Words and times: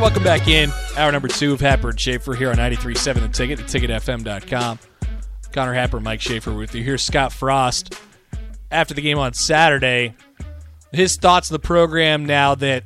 Welcome 0.00 0.22
back 0.22 0.46
in. 0.46 0.70
Hour 0.96 1.10
number 1.10 1.26
two 1.26 1.52
of 1.52 1.60
Happer 1.60 1.90
and 1.90 1.98
Schaefer 1.98 2.32
here 2.34 2.50
on 2.50 2.56
93.7 2.56 3.14
The 3.20 3.28
Ticket, 3.28 3.58
theticketfm.com. 3.58 4.78
Connor 5.52 5.74
Happer, 5.74 5.98
Mike 5.98 6.20
Schaefer 6.20 6.54
with 6.54 6.72
you. 6.72 6.84
Here's 6.84 7.02
Scott 7.02 7.32
Frost 7.32 7.94
after 8.70 8.94
the 8.94 9.02
game 9.02 9.18
on 9.18 9.34
Saturday. 9.34 10.14
His 10.92 11.16
thoughts 11.16 11.50
of 11.50 11.60
the 11.60 11.66
program 11.66 12.26
now 12.26 12.54
that 12.54 12.84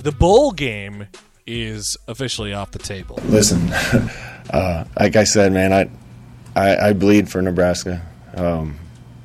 the 0.00 0.10
bowl 0.10 0.50
game 0.50 1.06
is 1.46 1.96
officially 2.08 2.52
off 2.52 2.72
the 2.72 2.80
table. 2.80 3.20
Listen, 3.26 3.72
uh, 4.50 4.84
like 4.98 5.14
I 5.14 5.24
said, 5.24 5.52
man, 5.52 5.72
I, 5.72 5.88
I, 6.56 6.88
I 6.88 6.92
bleed 6.92 7.30
for 7.30 7.40
Nebraska. 7.40 8.02
Um, 8.34 8.76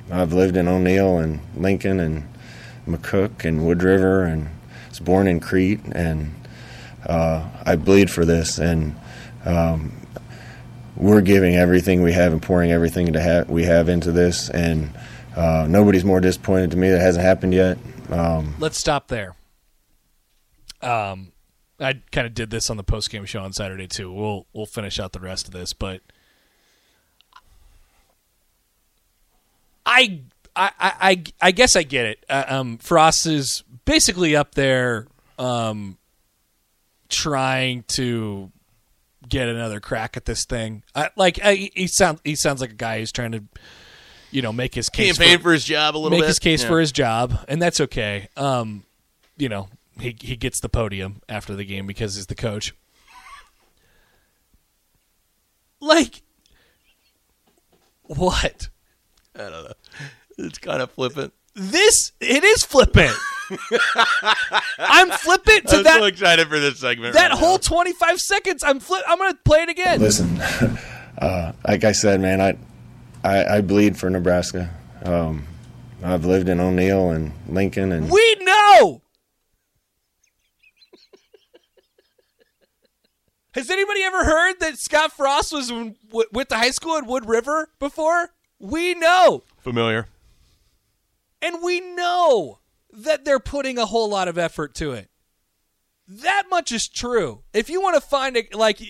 I've 0.08 0.32
lived 0.32 0.56
in 0.56 0.68
O'Neill 0.68 1.18
and 1.18 1.40
Lincoln 1.56 1.98
and 1.98 2.28
McCook 2.86 3.44
and 3.44 3.66
Wood 3.66 3.82
River 3.82 4.22
and 4.22 4.48
was 4.88 5.00
born 5.00 5.26
in 5.26 5.40
Crete 5.40 5.80
and 5.92 6.32
uh, 7.06 7.48
I 7.64 7.76
bleed 7.76 8.10
for 8.10 8.24
this 8.24 8.58
and 8.58 8.96
um, 9.44 9.92
we're 10.96 11.20
giving 11.20 11.56
everything 11.56 12.02
we 12.02 12.12
have 12.12 12.32
and 12.32 12.42
pouring 12.42 12.70
everything 12.70 13.12
ha- 13.14 13.44
we 13.48 13.64
have 13.64 13.88
into 13.88 14.12
this 14.12 14.50
and 14.50 14.90
uh, 15.36 15.66
nobody's 15.68 16.04
more 16.04 16.20
disappointed 16.20 16.70
to 16.70 16.76
me 16.76 16.90
that 16.90 17.00
hasn't 17.00 17.24
happened 17.24 17.54
yet. 17.54 17.78
Um, 18.10 18.54
Let's 18.58 18.78
stop 18.78 19.08
there. 19.08 19.34
Um, 20.80 21.32
I 21.80 22.00
kind 22.12 22.26
of 22.26 22.34
did 22.34 22.50
this 22.50 22.70
on 22.70 22.76
the 22.76 22.84
post 22.84 23.10
game 23.10 23.24
show 23.24 23.40
on 23.40 23.52
Saturday 23.52 23.86
too. 23.86 24.12
We'll 24.12 24.46
we'll 24.52 24.66
finish 24.66 25.00
out 25.00 25.12
the 25.12 25.20
rest 25.20 25.46
of 25.48 25.52
this, 25.52 25.72
but 25.72 26.02
I 29.84 30.20
I 30.54 30.70
I 30.78 31.22
I 31.40 31.50
guess 31.50 31.74
I 31.74 31.82
get 31.82 32.06
it. 32.06 32.24
Uh, 32.28 32.44
um, 32.46 32.78
Frost 32.78 33.26
is 33.26 33.64
basically 33.84 34.36
up 34.36 34.54
there, 34.54 35.06
um, 35.38 35.98
trying 37.08 37.84
to 37.88 38.50
get 39.28 39.48
another 39.48 39.80
crack 39.80 40.16
at 40.16 40.24
this 40.26 40.44
thing. 40.44 40.82
I, 40.94 41.10
like 41.16 41.38
I, 41.42 41.70
he 41.74 41.86
sounds 41.86 42.20
he 42.24 42.36
sounds 42.36 42.60
like 42.60 42.70
a 42.70 42.74
guy 42.74 42.98
who's 43.00 43.12
trying 43.12 43.32
to, 43.32 43.42
you 44.30 44.42
know, 44.42 44.52
make 44.52 44.74
his 44.74 44.88
case 44.88 45.16
Campaign 45.18 45.38
for 45.40 45.52
his 45.52 45.64
job 45.64 45.96
a 45.96 45.98
little 45.98 46.10
make 46.10 46.20
bit. 46.22 46.28
his 46.28 46.38
case 46.38 46.62
Yeah. 46.62 46.68
for 46.68 46.80
his 46.80 46.92
job, 46.92 47.38
and 47.48 47.60
that's 47.62 47.80
okay. 47.80 48.28
Um, 48.36 48.84
you 49.36 49.48
know, 49.48 49.68
he 49.98 50.16
he 50.20 50.36
gets 50.36 50.60
the 50.60 50.68
podium 50.68 51.20
after 51.28 51.54
the 51.56 51.64
game 51.64 51.86
because 51.86 52.16
he's 52.16 52.26
the 52.26 52.34
coach. 52.34 52.74
Like, 55.80 56.22
what? 58.02 58.68
I 59.34 59.38
don't 59.38 59.50
know. 59.64 59.72
It's 60.38 60.58
kind 60.58 60.80
of 60.82 60.90
flippant. 60.92 61.32
This 61.54 62.12
it 62.20 62.42
is 62.44 62.64
flippant. 62.64 63.16
I'm 64.78 65.10
flippant 65.10 65.68
to 65.68 65.76
I'm 65.76 65.82
that 65.84 65.98
so 66.00 66.04
excited 66.06 66.48
for 66.48 66.58
this 66.58 66.78
segment. 66.80 67.14
that 67.14 67.30
right 67.30 67.38
whole 67.38 67.58
25 67.58 68.20
seconds. 68.20 68.62
I'm 68.64 68.80
flip. 68.80 69.02
I'm 69.06 69.18
gonna 69.18 69.38
play 69.44 69.62
it 69.62 69.68
again. 69.68 70.00
listen, 70.00 70.40
uh, 71.18 71.52
like 71.66 71.84
I 71.84 71.92
said, 71.92 72.20
man, 72.20 72.40
I, 72.40 72.56
I, 73.22 73.56
I 73.56 73.60
bleed 73.60 73.96
for 73.96 74.08
Nebraska. 74.10 74.70
Um, 75.04 75.44
I've 76.02 76.24
lived 76.24 76.48
in 76.48 76.60
O'Neill 76.60 77.10
and 77.10 77.32
Lincoln 77.48 77.92
and 77.92 78.10
We 78.10 78.36
know. 78.40 79.02
Has 83.54 83.70
anybody 83.70 84.02
ever 84.02 84.24
heard 84.24 84.54
that 84.60 84.78
Scott 84.78 85.12
Frost 85.12 85.52
was 85.52 85.68
w- 85.68 85.94
with 86.32 86.48
the 86.48 86.56
high 86.56 86.70
school 86.72 86.96
at 86.96 87.06
Wood 87.06 87.26
River 87.26 87.68
before? 87.78 88.30
We 88.58 88.94
know. 88.94 89.44
familiar. 89.58 90.08
And 91.40 91.62
we 91.62 91.80
know 91.80 92.58
that 92.94 93.24
they're 93.24 93.40
putting 93.40 93.78
a 93.78 93.86
whole 93.86 94.08
lot 94.08 94.28
of 94.28 94.38
effort 94.38 94.74
to 94.76 94.92
it. 94.92 95.10
That 96.06 96.44
much 96.50 96.70
is 96.70 96.88
true. 96.88 97.42
If 97.52 97.70
you 97.70 97.80
want 97.80 97.94
to 97.94 98.00
find 98.00 98.36
it, 98.36 98.54
like, 98.54 98.80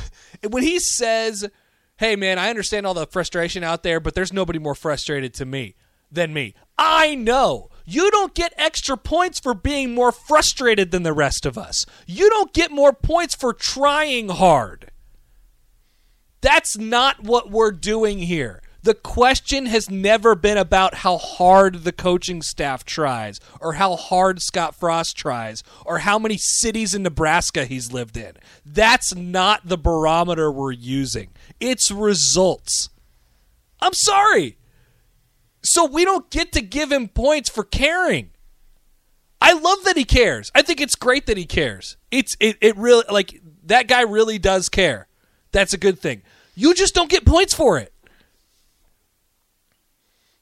when 0.48 0.62
he 0.62 0.80
says, 0.80 1.48
hey, 1.96 2.16
man, 2.16 2.38
I 2.38 2.50
understand 2.50 2.86
all 2.86 2.94
the 2.94 3.06
frustration 3.06 3.62
out 3.62 3.82
there, 3.82 4.00
but 4.00 4.14
there's 4.14 4.32
nobody 4.32 4.58
more 4.58 4.74
frustrated 4.74 5.34
to 5.34 5.44
me 5.44 5.76
than 6.10 6.32
me. 6.32 6.54
I 6.76 7.14
know. 7.14 7.70
You 7.86 8.10
don't 8.10 8.34
get 8.34 8.54
extra 8.56 8.96
points 8.96 9.38
for 9.38 9.54
being 9.54 9.94
more 9.94 10.10
frustrated 10.10 10.90
than 10.90 11.02
the 11.02 11.12
rest 11.12 11.44
of 11.44 11.58
us. 11.58 11.84
You 12.06 12.30
don't 12.30 12.52
get 12.52 12.70
more 12.70 12.92
points 12.92 13.34
for 13.34 13.52
trying 13.52 14.30
hard. 14.30 14.90
That's 16.40 16.76
not 16.76 17.22
what 17.22 17.50
we're 17.50 17.72
doing 17.72 18.18
here. 18.18 18.62
The 18.84 18.92
question 18.94 19.64
has 19.64 19.88
never 19.88 20.34
been 20.34 20.58
about 20.58 20.96
how 20.96 21.16
hard 21.16 21.84
the 21.84 21.92
coaching 21.92 22.42
staff 22.42 22.84
tries, 22.84 23.40
or 23.58 23.72
how 23.72 23.96
hard 23.96 24.42
Scott 24.42 24.74
Frost 24.74 25.16
tries, 25.16 25.62
or 25.86 26.00
how 26.00 26.18
many 26.18 26.36
cities 26.36 26.94
in 26.94 27.02
Nebraska 27.02 27.64
he's 27.64 27.94
lived 27.94 28.18
in. 28.18 28.34
That's 28.62 29.14
not 29.14 29.66
the 29.66 29.78
barometer 29.78 30.52
we're 30.52 30.72
using. 30.72 31.30
It's 31.60 31.90
results. 31.90 32.90
I'm 33.80 33.94
sorry. 33.94 34.58
So 35.62 35.86
we 35.86 36.04
don't 36.04 36.28
get 36.28 36.52
to 36.52 36.60
give 36.60 36.92
him 36.92 37.08
points 37.08 37.48
for 37.48 37.64
caring. 37.64 38.32
I 39.40 39.54
love 39.54 39.84
that 39.84 39.96
he 39.96 40.04
cares. 40.04 40.52
I 40.54 40.60
think 40.60 40.82
it's 40.82 40.94
great 40.94 41.24
that 41.24 41.38
he 41.38 41.46
cares. 41.46 41.96
It's 42.10 42.36
it, 42.38 42.58
it 42.60 42.76
really 42.76 43.04
like 43.10 43.40
that 43.64 43.88
guy 43.88 44.02
really 44.02 44.38
does 44.38 44.68
care. 44.68 45.08
That's 45.52 45.72
a 45.72 45.78
good 45.78 45.98
thing. 45.98 46.20
You 46.54 46.74
just 46.74 46.94
don't 46.94 47.08
get 47.08 47.24
points 47.24 47.54
for 47.54 47.78
it. 47.78 47.93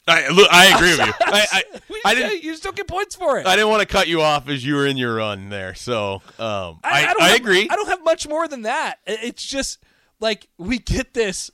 I 0.08 0.28
look, 0.31 0.49
I 0.50 0.75
agree 0.75 0.90
with 0.96 1.06
you. 1.06 1.12
I, 1.20 1.46
I, 1.52 1.62
I 2.06 2.14
didn't. 2.14 2.43
you 2.43 2.56
still 2.56 2.72
get 2.72 2.88
points 2.88 3.14
for 3.14 3.38
it. 3.38 3.46
I 3.46 3.54
didn't 3.54 3.70
want 3.70 3.81
to 3.82 3.87
cut 3.87 4.08
you 4.08 4.20
off 4.20 4.49
as 4.49 4.64
you 4.64 4.75
were 4.75 4.87
in 4.87 4.96
your 4.96 5.14
run 5.16 5.49
there. 5.49 5.75
So 5.75 6.14
um, 6.38 6.81
I, 6.82 7.06
I, 7.08 7.12
don't 7.12 7.22
have- 7.22 7.37
agree. 7.37 7.69
I 7.70 7.76
don't 7.76 7.88
have 7.88 8.02
much 8.04 8.26
more 8.28 8.49
than 8.49 8.62
that. 8.62 8.99
It's 9.06 9.44
just 9.44 9.78
like 10.20 10.49
we 10.58 10.78
get 10.78 11.14
this. 11.14 11.50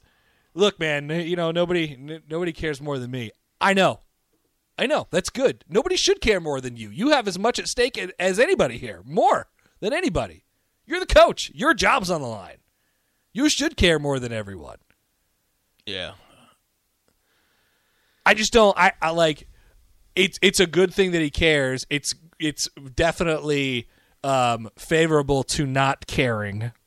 Look, 0.55 0.81
man, 0.81 1.11
you 1.11 1.37
know 1.37 1.51
nobody 1.51 1.93
n- 1.93 2.23
nobody 2.29 2.53
cares 2.53 2.81
more 2.81 2.99
than 2.99 3.11
me. 3.11 3.31
I 3.61 3.75
know. 3.75 4.01
I 4.79 4.87
know. 4.87 5.09
That's 5.11 5.29
good. 5.31 5.65
Nobody 5.69 5.97
should 5.97 6.21
care 6.21 6.41
more 6.41 6.61
than 6.61 6.77
you. 6.77 6.89
You 6.91 7.11
have 7.11 7.29
as 7.29 7.39
much 7.39 7.59
at 7.59 7.69
stake 7.69 7.99
as 8.19 8.39
anybody 8.39 8.79
here. 8.79 9.03
More 9.05 9.49
than 9.81 9.93
anybody. 9.93 10.45
You're 10.87 11.01
the 11.01 11.07
coach. 11.07 11.51
Your 11.55 11.75
job's 11.75 12.11
on 12.11 12.23
the 12.23 12.29
line. 12.29 12.59
You 13.33 13.49
should 13.51 13.77
care 13.77 13.99
more 13.99 14.19
than 14.19 14.33
everyone. 14.33 14.79
Yeah. 15.85 16.13
I 18.29 18.35
just 18.35 18.53
don't. 18.53 18.77
I, 18.77 18.93
I 19.01 19.11
like. 19.11 19.49
It's 20.15 20.39
it's 20.43 20.61
a 20.61 20.67
good 20.67 20.93
thing 20.93 21.13
that 21.13 21.23
he 21.23 21.31
cares. 21.31 21.87
It's 21.89 22.15
it's 22.39 22.69
definitely 22.95 23.89
um, 24.23 24.69
favorable 24.77 25.43
to 25.45 25.67
not 25.67 26.07
caring. 26.07 26.73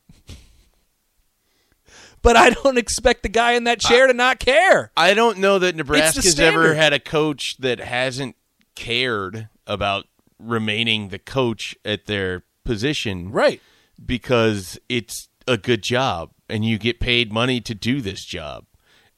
But 2.24 2.36
I 2.38 2.52
don't 2.52 2.78
expect 2.78 3.24
the 3.24 3.30
guy 3.30 3.54
in 3.54 3.64
that 3.64 3.80
chair 3.80 4.06
to 4.06 4.14
not 4.14 4.38
care. 4.38 4.92
I 4.96 5.16
don't 5.16 5.40
know 5.40 5.58
that 5.58 5.76
Nebraska's 5.76 6.40
ever 6.40 6.76
had 6.76 6.94
a 6.94 7.00
coach 7.00 7.58
that 7.58 7.80
hasn't 7.80 8.36
cared 8.76 9.50
about 9.66 10.06
remaining 10.38 11.10
the 11.10 11.18
coach 11.18 11.76
at 11.84 12.06
their 12.06 12.44
position. 12.64 13.32
Right. 13.32 13.60
Because 14.06 14.80
it's 14.88 15.30
a 15.48 15.58
good 15.58 15.82
job 15.82 16.30
and 16.48 16.64
you 16.64 16.78
get 16.78 17.00
paid 17.00 17.34
money 17.34 17.60
to 17.62 17.74
do 17.74 18.02
this 18.02 18.24
job. 18.24 18.66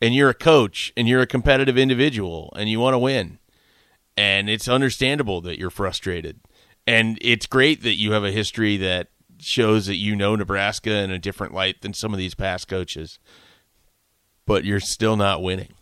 And 0.03 0.13
you're 0.13 0.29
a 0.29 0.33
coach 0.35 0.91
and 0.97 1.07
you're 1.07 1.21
a 1.21 1.25
competitive 1.27 1.77
individual 1.77 2.53
and 2.57 2.69
you 2.69 2.79
want 2.79 2.93
to 2.93 2.99
win. 2.99 3.39
And 4.17 4.49
it's 4.49 4.67
understandable 4.67 5.39
that 5.41 5.57
you're 5.57 5.69
frustrated. 5.69 6.39
And 6.85 7.17
it's 7.21 7.45
great 7.45 7.81
that 7.83 7.95
you 7.95 8.11
have 8.11 8.23
a 8.25 8.31
history 8.31 8.75
that 8.77 9.07
shows 9.39 9.85
that 9.85 9.95
you 9.95 10.15
know 10.15 10.35
Nebraska 10.35 10.91
in 10.93 11.09
a 11.11 11.17
different 11.19 11.53
light 11.53 11.81
than 11.81 11.93
some 11.93 12.13
of 12.13 12.17
these 12.17 12.35
past 12.35 12.67
coaches. 12.67 13.17
But 14.45 14.65
you're 14.65 14.81
still 14.81 15.15
not 15.15 15.41
winning. 15.41 15.73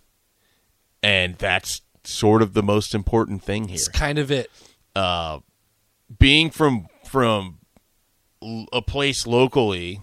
And 1.01 1.35
that's 1.37 1.81
sort 2.03 2.41
of 2.43 2.53
the 2.53 2.63
most 2.63 2.93
important 2.93 3.43
thing 3.43 3.69
here 3.69 3.75
It's 3.75 3.87
kind 3.87 4.19
of 4.19 4.31
it. 4.31 4.51
uh, 4.95 5.39
being 6.19 6.49
from 6.51 6.87
from 7.05 7.57
a 8.71 8.81
place 8.81 9.25
locally 9.25 10.01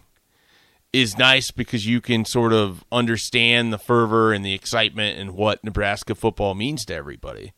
is 0.93 1.19
nice 1.19 1.50
because 1.50 1.87
you 1.87 2.00
can 2.00 2.25
sort 2.25 2.52
of 2.52 2.85
understand 2.90 3.73
the 3.73 3.79
fervor 3.79 4.32
and 4.32 4.44
the 4.44 4.55
excitement 4.55 5.19
and 5.19 5.32
what 5.32 5.62
Nebraska 5.62 6.14
football 6.14 6.55
means 6.55 6.85
to 6.87 6.94
everybody. 6.94 7.52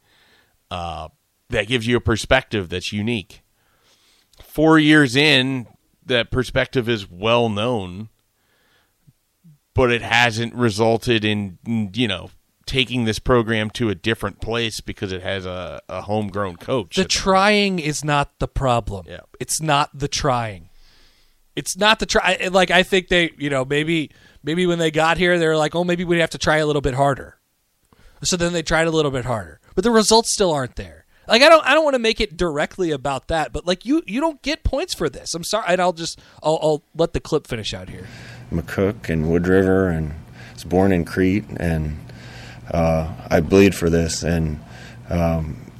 Uh, 0.70 1.08
that 1.48 1.66
gives 1.66 1.86
you 1.86 1.96
a 1.96 2.00
perspective 2.00 2.68
that's 2.68 2.92
unique. 2.92 3.42
Four 4.42 4.78
years 4.78 5.16
in, 5.16 5.66
that 6.06 6.30
perspective 6.30 6.88
is 6.88 7.10
well 7.10 7.48
known, 7.48 8.08
but 9.74 9.92
it 9.92 10.02
hasn't 10.02 10.54
resulted 10.54 11.24
in 11.24 11.58
you 11.94 12.08
know 12.08 12.30
taking 12.66 13.04
this 13.04 13.18
program 13.18 13.68
to 13.70 13.90
a 13.90 13.94
different 13.94 14.40
place 14.40 14.80
because 14.80 15.12
it 15.12 15.22
has 15.22 15.44
a, 15.44 15.80
a 15.88 16.02
homegrown 16.02 16.56
coach. 16.56 16.96
The 16.96 17.04
trying 17.04 17.80
is 17.80 18.04
not 18.04 18.38
the 18.38 18.48
problem. 18.48 19.06
Yeah. 19.08 19.20
It's 19.40 19.60
not 19.60 19.90
the 19.92 20.08
trying. 20.08 20.69
It's 21.60 21.76
not 21.76 21.98
the 21.98 22.06
try. 22.06 22.48
Like 22.50 22.70
I 22.70 22.82
think 22.82 23.08
they, 23.08 23.32
you 23.36 23.50
know, 23.50 23.66
maybe 23.66 24.10
maybe 24.42 24.66
when 24.66 24.78
they 24.78 24.90
got 24.90 25.18
here, 25.18 25.38
they're 25.38 25.58
like, 25.58 25.74
oh, 25.74 25.84
maybe 25.84 26.04
we 26.04 26.18
have 26.18 26.30
to 26.30 26.38
try 26.38 26.56
a 26.56 26.66
little 26.66 26.80
bit 26.80 26.94
harder. 26.94 27.38
So 28.22 28.38
then 28.38 28.54
they 28.54 28.62
tried 28.62 28.86
a 28.86 28.90
little 28.90 29.10
bit 29.10 29.26
harder, 29.26 29.60
but 29.74 29.84
the 29.84 29.90
results 29.90 30.32
still 30.32 30.52
aren't 30.52 30.76
there. 30.76 31.04
Like 31.28 31.42
I 31.42 31.50
don't, 31.50 31.64
I 31.66 31.74
don't 31.74 31.84
want 31.84 31.94
to 31.94 32.00
make 32.00 32.18
it 32.18 32.36
directly 32.36 32.90
about 32.92 33.28
that, 33.28 33.52
but 33.52 33.66
like 33.66 33.84
you, 33.84 34.02
you 34.06 34.20
don't 34.20 34.40
get 34.42 34.64
points 34.64 34.94
for 34.94 35.08
this. 35.10 35.34
I'm 35.34 35.44
sorry, 35.44 35.66
and 35.68 35.80
I'll 35.80 35.92
just, 35.92 36.18
I'll, 36.42 36.58
I'll 36.62 36.82
let 36.96 37.12
the 37.12 37.20
clip 37.20 37.46
finish 37.46 37.72
out 37.74 37.88
here. 37.90 38.06
McCook 38.50 39.08
and 39.10 39.30
Wood 39.30 39.46
River, 39.46 39.88
and 39.88 40.14
was 40.54 40.64
born 40.64 40.92
in 40.92 41.04
Crete, 41.04 41.44
and 41.58 41.98
uh, 42.72 43.12
I 43.30 43.40
bleed 43.40 43.74
for 43.74 43.88
this, 43.88 44.22
and 44.22 44.60
um, 45.08 45.70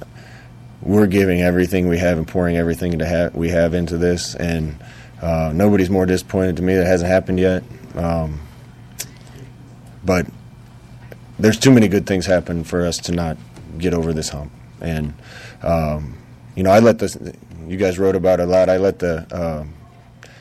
we're 0.81 1.07
giving 1.07 1.41
everything 1.41 1.87
we 1.89 1.97
have 1.97 2.17
and 2.17 2.27
pouring 2.27 2.55
everything 2.55 2.99
to 2.99 3.07
ha- 3.07 3.31
we 3.33 3.49
have 3.49 3.73
into 3.73 3.97
this, 3.97 4.35
and 4.35 4.77
uh, 5.21 5.51
nobody's 5.53 5.89
more 5.89 6.05
disappointed 6.05 6.57
to 6.57 6.63
me 6.63 6.75
that 6.75 6.85
hasn't 6.85 7.09
happened 7.09 7.39
yet. 7.39 7.63
Um, 7.95 8.39
but 10.03 10.25
there's 11.37 11.59
too 11.59 11.71
many 11.71 11.87
good 11.87 12.05
things 12.07 12.25
happen 12.25 12.63
for 12.63 12.85
us 12.85 12.97
to 12.99 13.11
not 13.11 13.37
get 13.77 13.93
over 13.93 14.13
this 14.13 14.29
hump, 14.29 14.51
and 14.79 15.13
um, 15.61 16.17
you 16.55 16.63
know 16.63 16.71
I 16.71 16.79
let 16.79 16.99
the 16.99 17.35
you 17.67 17.77
guys 17.77 17.99
wrote 17.99 18.15
about 18.15 18.39
it 18.39 18.43
a 18.43 18.45
lot. 18.45 18.69
I 18.69 18.77
let 18.77 18.99
the 18.99 19.25
um, 19.31 19.73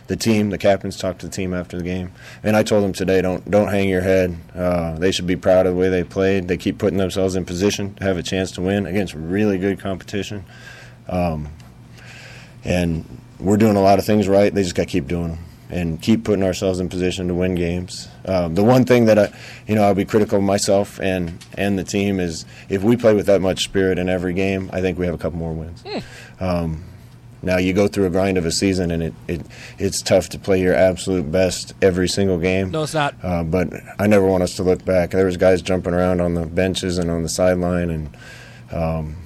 the 0.06 0.16
team, 0.16 0.50
the 0.50 0.58
captains, 0.58 0.96
talk 0.96 1.18
to 1.18 1.26
the 1.26 1.32
team 1.32 1.54
after 1.54 1.76
the 1.76 1.84
game, 1.84 2.12
and 2.42 2.56
I 2.56 2.62
told 2.62 2.82
them 2.82 2.92
today, 2.92 3.22
don't 3.22 3.48
don't 3.50 3.68
hang 3.68 3.88
your 3.88 4.00
head. 4.00 4.36
Uh, 4.54 4.98
they 4.98 5.12
should 5.12 5.26
be 5.26 5.36
proud 5.36 5.66
of 5.66 5.74
the 5.74 5.80
way 5.80 5.88
they 5.88 6.04
played. 6.04 6.48
They 6.48 6.56
keep 6.56 6.78
putting 6.78 6.98
themselves 6.98 7.36
in 7.36 7.44
position 7.44 7.94
to 7.94 8.04
have 8.04 8.16
a 8.16 8.22
chance 8.22 8.50
to 8.52 8.62
win 8.62 8.86
against 8.86 9.14
really 9.14 9.58
good 9.58 9.78
competition, 9.78 10.44
um, 11.08 11.48
and 12.64 13.04
we're 13.40 13.56
doing 13.56 13.76
a 13.76 13.82
lot 13.82 13.98
of 13.98 14.04
things 14.04 14.28
right. 14.28 14.52
They 14.52 14.62
just 14.62 14.74
got 14.74 14.84
to 14.84 14.88
keep 14.88 15.06
doing 15.06 15.28
them 15.28 15.38
and 15.70 16.02
keep 16.02 16.24
putting 16.24 16.42
ourselves 16.42 16.80
in 16.80 16.88
position 16.88 17.28
to 17.28 17.34
win 17.34 17.54
games. 17.54 18.08
Um, 18.24 18.54
the 18.54 18.64
one 18.64 18.84
thing 18.84 19.04
that 19.06 19.18
I, 19.18 19.32
you 19.66 19.74
know, 19.74 19.82
I'll 19.84 19.94
be 19.94 20.04
critical 20.04 20.38
of 20.38 20.44
myself 20.44 21.00
and 21.00 21.44
and 21.56 21.78
the 21.78 21.84
team 21.84 22.18
is 22.20 22.44
if 22.68 22.82
we 22.82 22.96
play 22.96 23.14
with 23.14 23.26
that 23.26 23.40
much 23.40 23.64
spirit 23.64 23.98
in 23.98 24.08
every 24.08 24.34
game, 24.34 24.68
I 24.72 24.80
think 24.80 24.98
we 24.98 25.06
have 25.06 25.14
a 25.14 25.18
couple 25.18 25.38
more 25.38 25.52
wins. 25.52 25.82
Um, 26.40 26.84
now 27.42 27.56
you 27.56 27.72
go 27.72 27.88
through 27.88 28.06
a 28.06 28.10
grind 28.10 28.36
of 28.36 28.44
a 28.44 28.50
season, 28.50 28.90
and 28.90 29.02
it, 29.02 29.14
it 29.26 29.40
it's 29.78 30.02
tough 30.02 30.28
to 30.30 30.38
play 30.38 30.60
your 30.60 30.74
absolute 30.74 31.30
best 31.32 31.72
every 31.80 32.08
single 32.08 32.38
game. 32.38 32.70
No, 32.70 32.82
it's 32.82 32.92
not. 32.92 33.14
Uh, 33.22 33.42
but 33.44 33.72
I 33.98 34.06
never 34.06 34.26
want 34.26 34.42
us 34.42 34.56
to 34.56 34.62
look 34.62 34.84
back. 34.84 35.12
There 35.12 35.24
was 35.24 35.38
guys 35.38 35.62
jumping 35.62 35.94
around 35.94 36.20
on 36.20 36.34
the 36.34 36.44
benches 36.44 36.98
and 36.98 37.10
on 37.10 37.22
the 37.22 37.30
sideline, 37.30 37.88
and 37.90 38.16
um, 38.72 39.16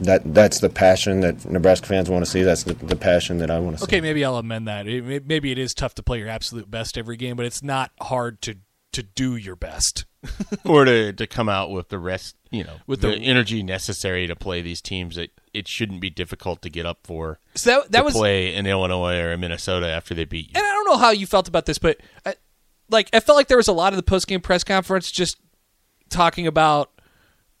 that 0.00 0.34
that's 0.34 0.60
the 0.60 0.68
passion 0.68 1.20
that 1.20 1.44
Nebraska 1.48 1.86
fans 1.86 2.08
want 2.10 2.24
to 2.24 2.30
see. 2.30 2.42
That's 2.42 2.64
the, 2.64 2.74
the 2.74 2.96
passion 2.96 3.38
that 3.38 3.50
I 3.50 3.58
want 3.58 3.76
to 3.76 3.80
see. 3.80 3.84
Okay, 3.84 4.00
maybe 4.00 4.24
I'll 4.24 4.36
amend 4.36 4.66
that. 4.68 4.86
It- 4.86 5.26
Maybe 5.26 5.50
it 5.52 5.58
is 5.58 5.74
tough 5.74 5.94
to 5.96 6.02
play 6.02 6.18
your 6.18 6.28
absolute 6.28 6.70
best 6.70 6.96
every 6.98 7.16
game, 7.16 7.36
but 7.36 7.46
it's 7.46 7.62
not 7.62 7.90
hard 8.00 8.40
to 8.42 8.56
to 8.92 9.02
do 9.02 9.36
your 9.36 9.56
best. 9.56 10.04
or 10.64 10.84
to, 10.84 11.12
to 11.12 11.26
come 11.26 11.48
out 11.48 11.70
with 11.70 11.88
the 11.90 11.98
rest, 11.98 12.34
you 12.50 12.64
know, 12.64 12.72
With 12.86 13.02
with 13.04 13.12
the, 13.12 13.18
the- 13.18 13.24
energy 13.26 13.62
necessary 13.62 14.26
to 14.26 14.34
play 14.34 14.60
these 14.62 14.80
teams 14.80 15.16
that 15.16 15.30
it 15.54 15.68
shouldn't 15.68 16.00
be 16.00 16.10
difficult 16.10 16.62
to 16.62 16.70
get 16.70 16.84
up 16.86 17.00
for. 17.04 17.38
So 17.54 17.70
that- 17.82 17.92
that 17.92 17.98
to 18.00 18.04
was- 18.06 18.14
play 18.14 18.54
in 18.54 18.66
Illinois 18.66 19.18
or 19.20 19.32
in 19.32 19.40
Minnesota 19.40 19.88
after 19.88 20.14
they 20.14 20.24
beat 20.24 20.46
you. 20.46 20.52
And 20.56 20.64
I 20.66 20.72
don't 20.72 20.86
know 20.86 20.96
how 20.96 21.10
you 21.10 21.26
felt 21.26 21.46
about 21.46 21.66
this, 21.66 21.78
but 21.78 21.98
I, 22.24 22.34
like 22.90 23.08
I 23.12 23.20
felt 23.20 23.36
like 23.36 23.48
there 23.48 23.56
was 23.56 23.68
a 23.68 23.72
lot 23.72 23.92
of 23.92 23.96
the 23.98 24.02
post 24.02 24.26
game 24.26 24.40
press 24.40 24.64
conference 24.64 25.10
just 25.12 25.38
talking 26.08 26.46
about, 26.46 26.90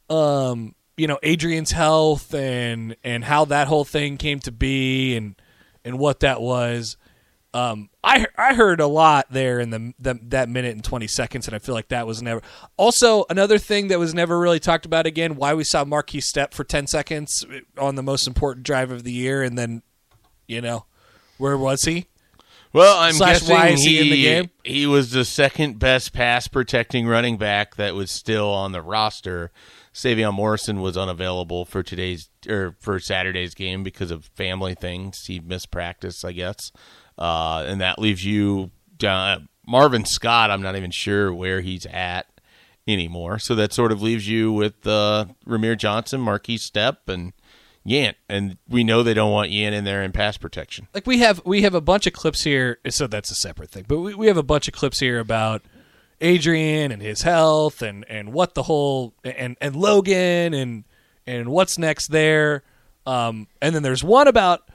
um, 0.08 0.74
you 0.96 1.06
know, 1.06 1.18
Adrian's 1.22 1.72
health 1.72 2.34
and 2.34 2.96
and 3.04 3.24
how 3.24 3.44
that 3.46 3.68
whole 3.68 3.84
thing 3.84 4.16
came 4.16 4.40
to 4.40 4.52
be 4.52 5.16
and 5.16 5.34
and 5.84 5.98
what 5.98 6.20
that 6.20 6.40
was. 6.40 6.96
Um, 7.54 7.88
I 8.04 8.26
I 8.36 8.52
heard 8.54 8.80
a 8.80 8.86
lot 8.86 9.28
there 9.30 9.60
in 9.60 9.70
the, 9.70 9.94
the 9.98 10.18
that 10.24 10.48
minute 10.50 10.74
and 10.74 10.84
twenty 10.84 11.06
seconds, 11.06 11.46
and 11.46 11.54
I 11.54 11.58
feel 11.58 11.74
like 11.74 11.88
that 11.88 12.06
was 12.06 12.20
never. 12.20 12.42
Also, 12.76 13.24
another 13.30 13.56
thing 13.56 13.88
that 13.88 13.98
was 13.98 14.12
never 14.12 14.38
really 14.38 14.60
talked 14.60 14.84
about 14.84 15.06
again: 15.06 15.36
why 15.36 15.54
we 15.54 15.64
saw 15.64 15.84
Markese 15.84 16.24
Stepp 16.24 16.52
for 16.52 16.64
ten 16.64 16.86
seconds 16.86 17.46
on 17.78 17.94
the 17.94 18.02
most 18.02 18.26
important 18.26 18.66
drive 18.66 18.90
of 18.90 19.04
the 19.04 19.12
year, 19.12 19.42
and 19.42 19.56
then, 19.56 19.82
you 20.46 20.60
know, 20.60 20.84
where 21.38 21.56
was 21.56 21.84
he? 21.84 22.06
Well, 22.74 22.98
I'm 22.98 23.14
Slash, 23.14 23.40
guessing 23.40 23.56
why 23.56 23.68
is 23.68 23.82
he 23.82 24.00
in 24.00 24.10
the 24.10 24.22
game? 24.22 24.50
He 24.62 24.86
was 24.86 25.10
the 25.10 25.24
second 25.24 25.78
best 25.78 26.12
pass 26.12 26.48
protecting 26.48 27.06
running 27.06 27.38
back 27.38 27.76
that 27.76 27.94
was 27.94 28.10
still 28.10 28.50
on 28.50 28.72
the 28.72 28.82
roster. 28.82 29.50
Sevion 29.96 30.34
Morrison 30.34 30.82
was 30.82 30.94
unavailable 30.98 31.64
for 31.64 31.82
today's 31.82 32.28
or 32.46 32.76
for 32.80 33.00
Saturday's 33.00 33.54
game 33.54 33.82
because 33.82 34.10
of 34.10 34.26
family 34.34 34.74
things. 34.74 35.24
He 35.24 35.40
missed 35.40 35.70
practice, 35.70 36.22
I 36.22 36.32
guess, 36.32 36.70
uh, 37.16 37.64
and 37.66 37.80
that 37.80 37.98
leaves 37.98 38.22
you 38.22 38.72
down. 38.98 39.48
Marvin 39.66 40.04
Scott. 40.04 40.50
I'm 40.50 40.60
not 40.60 40.76
even 40.76 40.90
sure 40.90 41.32
where 41.32 41.62
he's 41.62 41.86
at 41.86 42.26
anymore. 42.86 43.38
So 43.38 43.54
that 43.54 43.72
sort 43.72 43.90
of 43.90 44.02
leaves 44.02 44.28
you 44.28 44.52
with 44.52 44.86
uh, 44.86 45.24
Rahmir 45.46 45.78
Johnson, 45.78 46.20
Markese 46.20 46.70
Stepp, 46.70 47.08
and 47.08 47.32
Yant. 47.86 48.16
And 48.28 48.58
we 48.68 48.84
know 48.84 49.02
they 49.02 49.14
don't 49.14 49.32
want 49.32 49.50
Yant 49.50 49.72
in 49.72 49.84
there 49.84 50.02
in 50.02 50.12
pass 50.12 50.36
protection. 50.36 50.88
like 50.92 51.06
we 51.06 51.20
have 51.20 51.40
we 51.46 51.62
have 51.62 51.74
a 51.74 51.80
bunch 51.80 52.06
of 52.06 52.12
clips 52.12 52.42
here 52.42 52.80
so 52.90 53.06
that's 53.06 53.30
a 53.30 53.34
separate 53.34 53.70
thing 53.70 53.86
but 53.88 53.98
we, 53.98 54.14
we 54.14 54.26
have 54.26 54.36
a 54.36 54.42
bunch 54.42 54.68
of 54.68 54.74
clips 54.74 55.00
here 55.00 55.18
about 55.18 55.62
adrian 56.20 56.92
and 56.92 57.02
his 57.02 57.22
health 57.22 57.82
and 57.82 58.04
and 58.08 58.32
what 58.32 58.54
the 58.54 58.62
whole 58.62 59.14
and 59.24 59.56
and 59.60 59.76
logan 59.76 60.54
and 60.54 60.84
and 61.26 61.48
what's 61.48 61.78
next 61.78 62.08
there. 62.08 62.62
Um 63.06 63.48
and 63.60 63.74
then 63.74 63.82
there's 63.82 64.04
one 64.04 64.28
about 64.28 64.68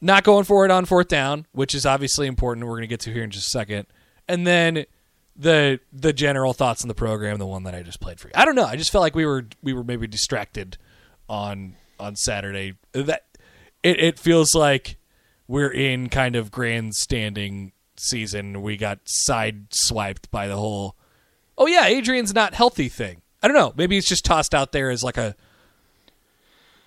not 0.00 0.24
going 0.24 0.44
for 0.44 0.64
it 0.64 0.70
on 0.70 0.84
fourth 0.84 1.08
down 1.08 1.46
which 1.52 1.74
is 1.74 1.84
obviously 1.84 2.26
important. 2.26 2.66
We're 2.66 2.72
going 2.72 2.82
to 2.82 2.86
get 2.88 3.00
to 3.00 3.12
here 3.12 3.24
in 3.24 3.30
just 3.30 3.48
a 3.48 3.50
second. 3.50 3.86
And 4.28 4.46
then 4.46 4.86
the 5.34 5.80
the 5.92 6.12
general 6.12 6.54
thoughts 6.54 6.82
on 6.82 6.88
the 6.88 6.94
program 6.94 7.38
the 7.38 7.46
one 7.46 7.64
that 7.64 7.74
i 7.74 7.82
just 7.82 8.00
played 8.00 8.18
for 8.18 8.28
you. 8.28 8.32
I 8.34 8.44
don't 8.44 8.54
know. 8.54 8.64
I 8.64 8.76
just 8.76 8.90
felt 8.90 9.02
like 9.02 9.14
we 9.14 9.26
were 9.26 9.46
we 9.62 9.72
were 9.72 9.84
maybe 9.84 10.06
distracted 10.06 10.78
on 11.28 11.74
on 12.00 12.16
saturday. 12.16 12.74
That 12.92 13.24
it, 13.82 14.00
it 14.00 14.18
feels 14.18 14.54
like 14.54 14.96
we're 15.48 15.70
in 15.70 16.08
kind 16.08 16.36
of 16.36 16.50
grandstanding 16.50 17.72
season. 18.00 18.62
We 18.62 18.76
got 18.76 19.00
side 19.04 19.66
swiped 19.70 20.30
by 20.30 20.46
the 20.48 20.56
whole, 20.56 20.96
oh 21.58 21.66
yeah, 21.66 21.86
Adrian's 21.86 22.34
not 22.34 22.54
healthy 22.54 22.88
thing. 22.88 23.22
I 23.42 23.48
don't 23.48 23.56
know. 23.56 23.72
Maybe 23.76 23.96
it's 23.96 24.08
just 24.08 24.24
tossed 24.24 24.54
out 24.54 24.72
there 24.72 24.90
as 24.90 25.02
like 25.04 25.16
a 25.18 25.36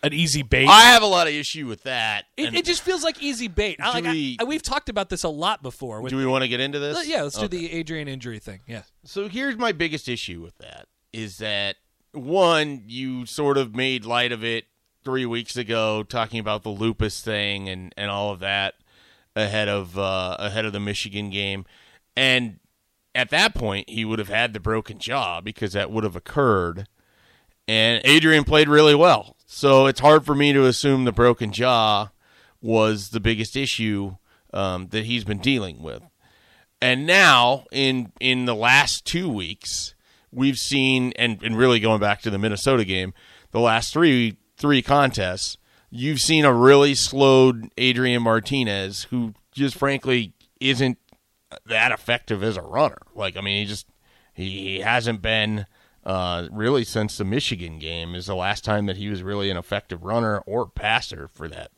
an 0.01 0.13
easy 0.13 0.43
bait. 0.43 0.67
I 0.67 0.81
have 0.83 1.03
a 1.03 1.07
lot 1.07 1.27
of 1.27 1.33
issue 1.33 1.67
with 1.67 1.83
that. 1.83 2.25
it, 2.37 2.53
it 2.53 2.65
just 2.65 2.81
feels 2.83 3.03
like 3.03 3.21
easy 3.21 3.49
bait. 3.49 3.77
I, 3.81 3.91
like, 3.91 4.03
we- 4.05 4.37
we've 4.47 4.61
talked 4.63 4.87
about 4.87 5.09
this 5.09 5.23
a 5.23 5.29
lot 5.29 5.61
before. 5.61 6.07
Do 6.07 6.15
we 6.17 6.25
want 6.25 6.43
to 6.43 6.47
get 6.47 6.61
into 6.61 6.79
this? 6.79 6.97
Uh, 6.97 7.01
yeah, 7.05 7.23
let's 7.23 7.37
do 7.37 7.47
the 7.49 7.71
Adrian 7.73 8.07
injury 8.07 8.39
thing. 8.39 8.61
Yeah. 8.65 8.83
So 9.03 9.27
here's 9.27 9.57
my 9.57 9.71
biggest 9.73 10.07
issue 10.07 10.41
with 10.41 10.57
that 10.59 10.87
is 11.11 11.37
that 11.37 11.75
one, 12.13 12.83
you 12.87 13.25
sort 13.25 13.57
of 13.57 13.75
made 13.75 14.05
light 14.05 14.31
of 14.31 14.43
it 14.43 14.65
three 15.03 15.25
weeks 15.25 15.57
ago, 15.57 16.03
talking 16.03 16.39
about 16.39 16.63
the 16.63 16.69
lupus 16.69 17.19
thing 17.19 17.67
and, 17.67 17.93
and 17.97 18.09
all 18.09 18.31
of 18.31 18.39
that 18.39 18.75
ahead 19.39 19.67
of 19.67 19.97
uh, 19.97 20.35
ahead 20.39 20.65
of 20.65 20.73
the 20.73 20.79
Michigan 20.79 21.29
game, 21.29 21.65
and 22.15 22.59
at 23.15 23.29
that 23.29 23.55
point 23.55 23.89
he 23.89 24.05
would 24.05 24.19
have 24.19 24.29
had 24.29 24.53
the 24.53 24.59
broken 24.59 24.99
jaw 24.99 25.41
because 25.41 25.73
that 25.73 25.91
would 25.91 26.03
have 26.03 26.15
occurred, 26.15 26.87
and 27.67 28.01
Adrian 28.05 28.43
played 28.43 28.69
really 28.69 28.95
well, 28.95 29.35
so 29.45 29.87
it's 29.87 29.99
hard 29.99 30.25
for 30.25 30.35
me 30.35 30.53
to 30.53 30.65
assume 30.65 31.05
the 31.05 31.11
broken 31.11 31.51
jaw 31.51 32.09
was 32.61 33.09
the 33.09 33.19
biggest 33.19 33.55
issue 33.55 34.15
um, 34.53 34.87
that 34.89 35.05
he's 35.05 35.23
been 35.23 35.39
dealing 35.39 35.81
with. 35.81 36.03
And 36.81 37.05
now 37.05 37.65
in 37.71 38.11
in 38.19 38.45
the 38.45 38.55
last 38.55 39.05
two 39.05 39.29
weeks, 39.29 39.95
we've 40.31 40.57
seen 40.57 41.13
and, 41.17 41.41
and 41.43 41.57
really 41.57 41.79
going 41.79 41.99
back 41.99 42.21
to 42.21 42.29
the 42.29 42.37
Minnesota 42.37 42.85
game, 42.85 43.13
the 43.51 43.59
last 43.59 43.93
three 43.93 44.37
three 44.57 44.81
contests, 44.81 45.57
you've 45.89 46.19
seen 46.19 46.45
a 46.45 46.53
really 46.53 46.95
slowed 46.95 47.71
Adrian 47.77 48.21
Martinez 48.23 49.03
who 49.09 49.33
just 49.51 49.75
frankly 49.75 50.33
isn't 50.59 50.97
that 51.65 51.91
effective 51.91 52.43
as 52.43 52.57
a 52.57 52.61
runner. 52.61 52.99
Like 53.15 53.35
I 53.37 53.41
mean 53.41 53.61
he 53.61 53.65
just 53.65 53.87
he, 54.33 54.49
he 54.49 54.79
hasn't 54.79 55.21
been 55.21 55.65
uh, 56.05 56.47
really 56.51 56.83
since 56.83 57.17
the 57.17 57.25
Michigan 57.25 57.77
game 57.79 58.15
is 58.15 58.27
the 58.27 58.35
last 58.35 58.63
time 58.63 58.85
that 58.85 58.97
he 58.97 59.09
was 59.09 59.21
really 59.21 59.49
an 59.49 59.57
effective 59.57 60.03
runner 60.03 60.39
or 60.45 60.65
passer 60.67 61.29
for 61.33 61.47
that 61.49 61.71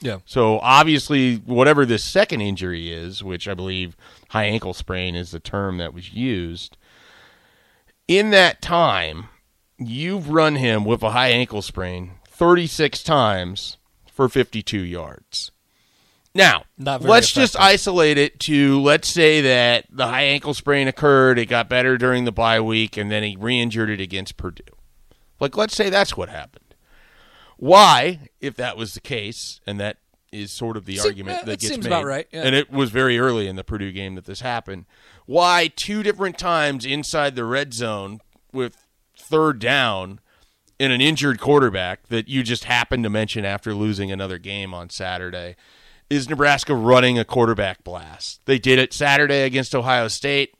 Yeah. 0.00 0.18
so 0.26 0.58
obviously, 0.58 1.36
whatever 1.36 1.86
this 1.86 2.02
second 2.02 2.40
injury 2.40 2.92
is, 2.92 3.22
which 3.22 3.46
I 3.46 3.54
believe 3.54 3.96
high 4.30 4.44
ankle 4.46 4.74
sprain 4.74 5.14
is 5.14 5.30
the 5.30 5.38
term 5.40 5.78
that 5.78 5.94
was 5.94 6.12
used, 6.12 6.76
in 8.08 8.30
that 8.30 8.60
time, 8.60 9.28
you've 9.78 10.28
run 10.30 10.56
him 10.56 10.84
with 10.84 11.02
a 11.02 11.10
high 11.10 11.28
ankle 11.28 11.62
sprain 11.62 12.12
36 12.38 13.02
times 13.02 13.78
for 14.12 14.28
52 14.28 14.78
yards. 14.78 15.50
Now, 16.34 16.64
let's 16.78 17.32
just 17.32 17.58
isolate 17.58 18.16
it 18.16 18.38
to 18.40 18.80
let's 18.80 19.08
say 19.08 19.40
that 19.40 19.86
the 19.90 20.06
high 20.06 20.22
ankle 20.22 20.54
sprain 20.54 20.86
occurred, 20.86 21.36
it 21.38 21.46
got 21.46 21.68
better 21.68 21.98
during 21.98 22.26
the 22.26 22.32
bye 22.32 22.60
week, 22.60 22.96
and 22.96 23.10
then 23.10 23.24
he 23.24 23.36
re 23.36 23.58
injured 23.58 23.90
it 23.90 24.00
against 24.00 24.36
Purdue. 24.36 24.62
Like, 25.40 25.56
let's 25.56 25.74
say 25.74 25.90
that's 25.90 26.16
what 26.16 26.28
happened. 26.28 26.74
Why, 27.56 28.28
if 28.40 28.54
that 28.54 28.76
was 28.76 28.94
the 28.94 29.00
case, 29.00 29.60
and 29.66 29.80
that 29.80 29.96
is 30.30 30.52
sort 30.52 30.76
of 30.76 30.84
the 30.84 30.96
Se- 30.96 31.08
argument 31.08 31.38
uh, 31.38 31.40
that 31.40 31.46
that 31.46 31.60
gets 31.60 31.72
seems 31.72 31.84
made, 31.86 31.90
about 31.90 32.04
right, 32.04 32.28
yeah. 32.30 32.42
and 32.42 32.54
it 32.54 32.70
was 32.70 32.90
very 32.90 33.18
early 33.18 33.48
in 33.48 33.56
the 33.56 33.64
Purdue 33.64 33.90
game 33.90 34.14
that 34.14 34.26
this 34.26 34.42
happened. 34.42 34.84
Why 35.26 35.72
two 35.74 36.04
different 36.04 36.38
times 36.38 36.86
inside 36.86 37.34
the 37.34 37.44
red 37.44 37.74
zone 37.74 38.20
with 38.52 38.76
third 39.16 39.58
down 39.58 40.20
in 40.78 40.90
an 40.90 41.00
injured 41.00 41.40
quarterback 41.40 42.06
that 42.08 42.28
you 42.28 42.42
just 42.42 42.64
happened 42.64 43.04
to 43.04 43.10
mention 43.10 43.44
after 43.44 43.74
losing 43.74 44.12
another 44.12 44.38
game 44.38 44.72
on 44.72 44.90
Saturday 44.90 45.56
is 46.08 46.28
Nebraska 46.28 46.74
running 46.74 47.18
a 47.18 47.24
quarterback 47.24 47.84
blast. 47.84 48.40
They 48.46 48.58
did 48.58 48.78
it 48.78 48.92
Saturday 48.92 49.42
against 49.42 49.74
Ohio 49.74 50.08
State 50.08 50.54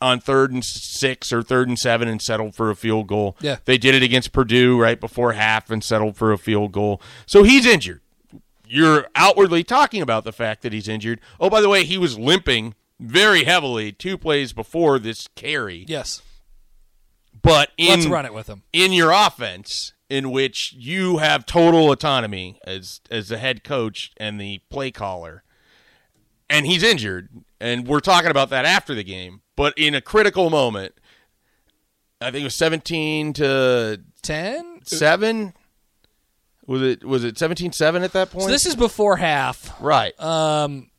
on 0.00 0.20
third 0.20 0.52
and 0.52 0.64
six 0.64 1.32
or 1.32 1.42
third 1.42 1.68
and 1.68 1.78
seven 1.78 2.08
and 2.08 2.22
settled 2.22 2.54
for 2.54 2.70
a 2.70 2.76
field 2.76 3.06
goal. 3.06 3.36
Yeah. 3.40 3.56
They 3.64 3.76
did 3.76 3.94
it 3.94 4.02
against 4.02 4.32
Purdue 4.32 4.80
right 4.80 4.98
before 4.98 5.32
half 5.32 5.70
and 5.70 5.84
settled 5.84 6.16
for 6.16 6.32
a 6.32 6.38
field 6.38 6.72
goal. 6.72 7.02
So 7.26 7.42
he's 7.42 7.66
injured. 7.66 8.00
You're 8.66 9.08
outwardly 9.16 9.64
talking 9.64 10.00
about 10.00 10.24
the 10.24 10.32
fact 10.32 10.62
that 10.62 10.72
he's 10.72 10.88
injured. 10.88 11.20
Oh, 11.40 11.50
by 11.50 11.60
the 11.60 11.68
way, 11.68 11.84
he 11.84 11.98
was 11.98 12.18
limping 12.18 12.74
very 13.00 13.44
heavily 13.44 13.92
two 13.92 14.16
plays 14.16 14.52
before 14.52 14.98
this 14.98 15.28
carry. 15.34 15.84
Yes. 15.88 16.22
But 17.42 17.70
in 17.78 18.00
Let's 18.00 18.06
run 18.06 18.26
it 18.26 18.34
with 18.34 18.48
him. 18.48 18.62
in 18.72 18.92
your 18.92 19.10
offense 19.12 19.92
in 20.08 20.30
which 20.30 20.74
you 20.76 21.18
have 21.18 21.46
total 21.46 21.90
autonomy 21.92 22.58
as 22.66 23.00
as 23.10 23.28
the 23.28 23.38
head 23.38 23.62
coach 23.64 24.12
and 24.16 24.40
the 24.40 24.60
play 24.68 24.90
caller 24.90 25.42
and 26.48 26.66
he's 26.66 26.82
injured 26.82 27.28
and 27.60 27.86
we're 27.86 28.00
talking 28.00 28.30
about 28.30 28.50
that 28.50 28.64
after 28.64 28.92
the 28.94 29.04
game 29.04 29.40
but 29.54 29.72
in 29.76 29.94
a 29.94 30.00
critical 30.00 30.50
moment 30.50 30.94
i 32.20 32.30
think 32.30 32.40
it 32.40 32.44
was 32.44 32.56
17 32.56 33.32
to 33.34 34.00
10? 34.22 34.80
7 34.84 35.52
was 36.66 36.82
it 36.82 37.04
was 37.04 37.22
it 37.22 37.36
17-7 37.36 38.02
at 38.02 38.12
that 38.12 38.30
point 38.32 38.44
So 38.46 38.50
this 38.50 38.66
is 38.66 38.74
before 38.74 39.16
half. 39.16 39.80
right 39.80 40.12
Um, 40.20 40.90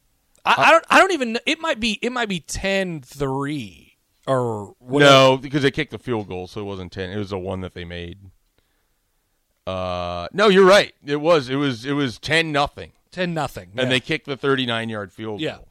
I, 0.45 0.55
I 0.57 0.71
don't. 0.71 0.85
I 0.89 0.99
don't 0.99 1.11
even. 1.11 1.33
know- 1.33 1.39
It 1.45 1.59
might 1.59 1.79
be. 1.79 1.99
It 2.01 2.11
might 2.11 2.27
be 2.27 2.39
10-3 2.39 3.90
or 4.39 4.73
whatever. 4.79 5.11
no 5.11 5.37
because 5.37 5.63
they 5.63 5.71
kicked 5.71 5.91
the 5.91 5.99
field 5.99 6.27
goal 6.27 6.47
so 6.47 6.61
it 6.61 6.65
wasn't 6.65 6.91
10 6.91 7.09
it 7.09 7.17
was 7.17 7.29
the 7.31 7.37
one 7.39 7.61
that 7.61 7.73
they 7.73 7.83
made 7.85 8.17
uh 9.67 10.27
no 10.33 10.47
you're 10.47 10.65
right 10.65 10.93
it 11.05 11.17
was 11.17 11.49
it 11.49 11.55
was 11.55 11.85
it 11.85 11.93
was 11.93 12.17
10 12.19 12.51
nothing 12.51 12.91
ten 13.11 13.33
nothing. 13.33 13.71
and 13.77 13.91
they 13.91 13.99
kicked 13.99 14.25
the 14.25 14.37
39 14.37 14.89
yard 14.89 15.11
field 15.11 15.41
Yeah. 15.41 15.55
goal. 15.57 15.67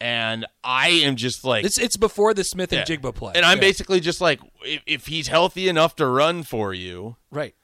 And 0.00 0.44
I 0.62 0.88
am 0.88 1.16
just 1.16 1.44
like, 1.44 1.64
It's 1.64 1.78
it's 1.78 1.96
before 1.96 2.32
the 2.34 2.44
Smith 2.44 2.72
and 2.72 2.86
Yeah. 2.88 2.96
Jigba 2.96 3.14
play. 3.14 3.32
and 3.34 3.44
I'm 3.44 3.56
Yeah. 3.56 3.62
basically 3.62 4.00
just 4.00 4.20
like, 4.20 4.38
if, 4.62 4.82
if 4.86 5.06
he's 5.06 5.28
healthy 5.28 5.68
enough 5.68 5.96
to 5.96 6.06
run 6.06 6.42
for 6.42 6.72
you, 6.74 7.16
right. 7.30 7.54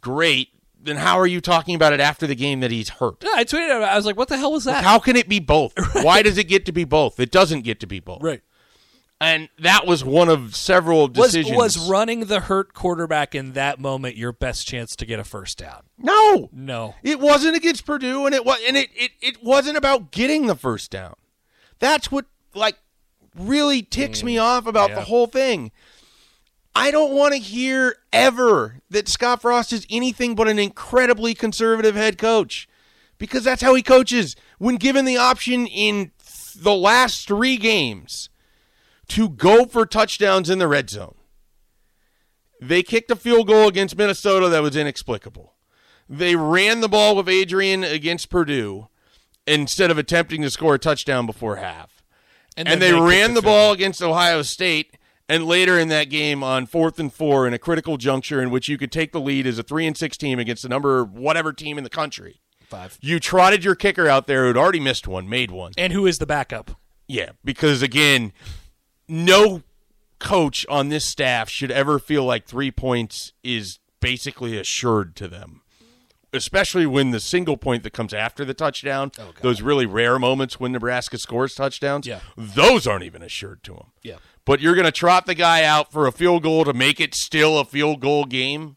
great. 0.00 0.48
Then 0.82 0.96
how 0.96 1.18
are 1.18 1.26
you 1.26 1.40
talking 1.40 1.74
about 1.74 1.92
it 1.92 2.00
after 2.00 2.26
the 2.26 2.34
game 2.34 2.60
that 2.60 2.70
he's 2.70 2.90
hurt? 2.90 3.22
No, 3.24 3.32
I 3.34 3.44
tweeted. 3.44 3.70
I 3.70 3.96
was 3.96 4.06
like, 4.06 4.16
"What 4.16 4.28
the 4.28 4.36
hell 4.38 4.52
was 4.52 4.64
that?" 4.64 4.82
How 4.84 4.98
can 4.98 5.14
it 5.16 5.28
be 5.28 5.38
both? 5.40 5.72
Why 6.04 6.22
does 6.22 6.38
it 6.38 6.44
get 6.44 6.64
to 6.66 6.72
be 6.72 6.84
both? 6.84 7.18
It 7.20 7.30
doesn't 7.30 7.62
get 7.62 7.80
to 7.80 7.86
be 7.86 8.00
both. 8.00 8.22
right. 8.22 8.42
And 9.20 9.50
that 9.58 9.86
was 9.86 10.02
one 10.02 10.30
of 10.30 10.56
several 10.56 11.02
Was 11.08 11.32
decisions. 11.32 11.54
was 11.54 11.90
running 11.90 12.24
the 12.24 12.40
hurt 12.40 12.72
quarterback 12.72 13.34
in 13.34 13.52
that 13.52 13.78
moment 13.78 14.16
your 14.16 14.32
best 14.32 14.66
chance 14.66 14.96
to 14.96 15.04
get 15.04 15.20
a 15.20 15.24
first 15.24 15.58
down? 15.58 15.82
no, 15.98 16.48
No. 16.52 16.94
It 17.02 17.20
wasn't 17.20 17.54
against 17.54 17.84
Purdue, 17.84 18.24
and 18.24 18.34
it 18.34 18.46
was, 18.46 18.58
and 18.66 18.78
it, 18.78 18.88
it, 18.94 19.10
it 19.20 19.42
wasn't 19.42 19.76
about 19.76 20.10
getting 20.10 20.46
the 20.46 20.54
first 20.54 20.90
down. 20.90 21.14
That's 21.78 22.10
what 22.10 22.24
like 22.54 22.78
really 23.36 23.82
ticks 23.82 24.22
me 24.22 24.36
mm. 24.36 24.42
off 24.42 24.66
about 24.66 24.94
the 24.94 25.02
whole 25.02 25.26
thing. 25.26 25.70
I 26.74 26.90
don't 26.90 27.12
want 27.12 27.34
to 27.34 27.38
hear 27.38 27.96
ever 28.12 28.76
that 28.88 29.08
Scott 29.08 29.42
Frost 29.42 29.72
is 29.72 29.86
anything 29.90 30.34
but 30.34 30.48
an 30.48 30.58
incredibly 30.58 31.34
conservative 31.34 31.94
head 31.94 32.16
coach, 32.16 32.68
because 33.18 33.44
that's 33.44 33.60
how 33.60 33.74
he 33.74 33.82
coaches. 33.82 34.34
When 34.58 34.76
given 34.76 35.04
the 35.04 35.18
option 35.18 35.66
in 35.66 36.12
th- 36.24 36.54
the 36.54 36.74
last 36.74 37.26
three 37.26 37.58
games 37.58 38.29
to 39.10 39.28
go 39.28 39.66
for 39.66 39.86
touchdowns 39.86 40.50
in 40.50 40.58
the 40.58 40.68
red 40.68 40.90
zone, 40.90 41.14
they 42.60 42.82
kicked 42.82 43.10
a 43.10 43.16
field 43.16 43.46
goal 43.46 43.68
against 43.68 43.96
Minnesota 43.96 44.48
that 44.48 44.62
was 44.62 44.76
inexplicable. 44.76 45.54
They 46.08 46.36
ran 46.36 46.80
the 46.80 46.88
ball 46.88 47.16
with 47.16 47.28
Adrian 47.28 47.84
against 47.84 48.30
Purdue 48.30 48.88
instead 49.46 49.90
of 49.90 49.98
attempting 49.98 50.42
to 50.42 50.50
score 50.50 50.74
a 50.74 50.78
touchdown 50.78 51.26
before 51.26 51.56
half. 51.56 52.02
And, 52.56 52.66
then 52.66 52.78
they, 52.80 52.90
kicked 52.90 53.02
ran 53.02 53.34
the 53.34 53.42
field 53.42 53.44
ball 53.44 53.72
against 53.72 54.02
Ohio 54.02 54.42
State 54.42 54.96
and 55.28 55.46
later 55.46 55.78
in 55.78 55.88
that 55.88 56.10
game 56.10 56.42
on 56.42 56.66
fourth 56.66 56.98
and 56.98 57.12
four 57.12 57.46
in 57.46 57.54
a 57.54 57.58
critical 57.58 57.96
juncture 57.96 58.42
in 58.42 58.50
which 58.50 58.68
you 58.68 58.76
could 58.76 58.90
take 58.90 59.12
the 59.12 59.20
lead 59.20 59.46
as 59.46 59.58
a 59.58 59.62
three 59.62 59.86
and 59.86 59.96
six 59.96 60.16
team 60.16 60.38
against 60.38 60.62
the 60.62 60.68
number 60.68 61.04
whatever 61.04 61.52
team 61.52 61.78
in 61.78 61.84
the 61.84 61.90
country. 61.90 62.40
Five. 62.66 62.98
You 63.00 63.18
trotted 63.18 63.64
your 63.64 63.74
kicker 63.74 64.08
out 64.08 64.26
there 64.26 64.46
who'd 64.46 64.56
already 64.56 64.80
missed 64.80 65.08
one, 65.08 65.28
made 65.28 65.50
one. 65.50 65.72
And 65.78 65.92
who 65.92 66.06
is 66.06 66.18
the 66.18 66.26
backup? 66.26 66.72
Yeah, 67.06 67.30
because 67.44 67.82
again, 67.82 68.32
no 69.10 69.62
coach 70.18 70.64
on 70.68 70.88
this 70.88 71.04
staff 71.06 71.48
should 71.48 71.70
ever 71.70 71.98
feel 71.98 72.24
like 72.24 72.46
three 72.46 72.70
points 72.70 73.32
is 73.42 73.78
basically 74.00 74.58
assured 74.58 75.16
to 75.16 75.28
them. 75.28 75.62
Especially 76.32 76.86
when 76.86 77.10
the 77.10 77.18
single 77.18 77.56
point 77.56 77.82
that 77.82 77.92
comes 77.92 78.14
after 78.14 78.44
the 78.44 78.54
touchdown, 78.54 79.10
oh, 79.18 79.32
those 79.42 79.62
really 79.62 79.84
rare 79.84 80.16
moments 80.16 80.60
when 80.60 80.70
Nebraska 80.70 81.18
scores 81.18 81.54
touchdowns, 81.54 82.06
Yeah. 82.06 82.20
those 82.36 82.86
aren't 82.86 83.02
even 83.02 83.20
assured 83.20 83.64
to 83.64 83.72
them. 83.72 83.86
Yeah. 84.02 84.16
But 84.44 84.60
you're 84.60 84.74
going 84.76 84.84
to 84.84 84.92
trot 84.92 85.26
the 85.26 85.34
guy 85.34 85.64
out 85.64 85.90
for 85.90 86.06
a 86.06 86.12
field 86.12 86.44
goal 86.44 86.64
to 86.64 86.72
make 86.72 87.00
it 87.00 87.16
still 87.16 87.58
a 87.58 87.64
field 87.64 88.00
goal 88.00 88.26
game? 88.26 88.76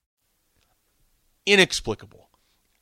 Inexplicable. 1.45 2.29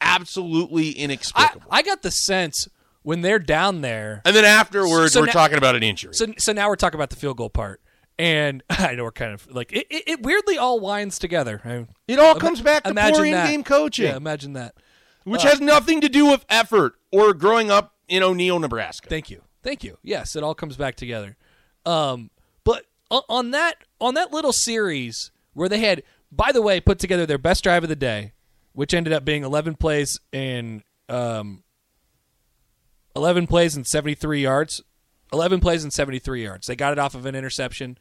Absolutely 0.02 0.92
inexplicable. 0.92 1.68
I 1.72 1.82
got 1.82 2.02
the 2.02 2.12
sense 2.12 2.68
when 3.02 3.22
they're 3.22 3.40
down 3.40 3.82
there. 3.82 4.22
and 4.26 4.36
then 4.36 4.46
afterwards, 4.46 5.14
So 5.14 5.22
we're 5.22 5.28
now- 5.28 5.32
talking 5.34 5.58
about 5.58 5.76
an 5.76 5.84
injury. 5.84 6.14
So, 6.14 6.28
so 6.38 6.54
now 6.54 6.68
we're 6.70 6.76
talking 6.76 6.98
about 6.98 7.10
the 7.10 7.16
field 7.16 7.38
goal 7.38 7.50
part. 7.50 7.82
And 8.18 8.64
I 8.70 8.96
know 8.96 9.04
we're 9.04 9.12
kind 9.12 9.34
of 9.34 9.48
like 9.50 9.72
it, 9.72 9.88
it, 9.90 10.04
it 10.08 10.22
weirdly 10.24 10.58
all 10.58 10.80
winds 10.80 11.20
together. 11.20 11.62
I- 11.64 11.88
It 12.08 12.20
all 12.20 12.36
comes 12.36 12.62
back 12.62 12.84
to 12.84 12.94
poor 12.94 13.26
in-game 13.26 13.64
coaching. 13.64 14.06
Yeah, 14.06 14.18
imagine 14.18 14.54
that. 14.54 14.76
which 15.24 15.46
Uh, 15.46 15.50
has 15.50 15.62
nothing 15.62 16.02
to 16.02 16.10
do 16.10 16.26
with 16.26 16.46
effort 16.50 16.96
or 17.12 17.34
growing 17.34 17.72
up 17.72 17.96
in 18.08 18.24
O'Neill, 18.24 18.60
Nebraska. 18.60 19.08
Thank 19.10 19.30
you, 19.30 19.44
thank 19.64 19.84
you. 19.84 19.98
Yes, 20.04 20.36
it 20.36 20.44
all 20.44 20.56
comes 20.56 20.76
back 20.76 20.96
together. 20.96 21.38
Um, 21.86 22.30
but 22.64 22.86
on 23.10 23.52
that 23.52 23.76
on 24.02 24.14
that 24.16 24.32
little 24.34 24.54
series 24.54 25.32
where 25.54 25.70
they 25.70 25.80
had, 25.80 26.04
by 26.32 26.52
the 26.52 26.62
way, 26.62 26.80
put 26.82 27.00
together 27.00 27.26
their 27.26 27.38
best 27.38 27.64
drive 27.64 27.84
of 27.84 27.90
the 27.90 27.96
day, 27.96 28.34
which 28.74 28.94
ended 28.94 29.14
up 29.14 29.26
being 29.26 29.44
11 29.44 29.76
plays 29.76 30.20
in 30.32 30.84
um, 31.08 31.64
11 33.16 33.48
plays 33.48 33.76
and 33.76 33.86
73 33.86 34.42
yards. 34.42 34.82
11 35.32 35.60
plays 35.60 35.84
and 35.84 35.94
73 35.94 36.44
yards. 36.44 36.68
They 36.68 36.76
got 36.76 36.92
it 36.94 37.00
off 37.00 37.14
of 37.16 37.26
an 37.26 37.36
interception. 37.36 37.98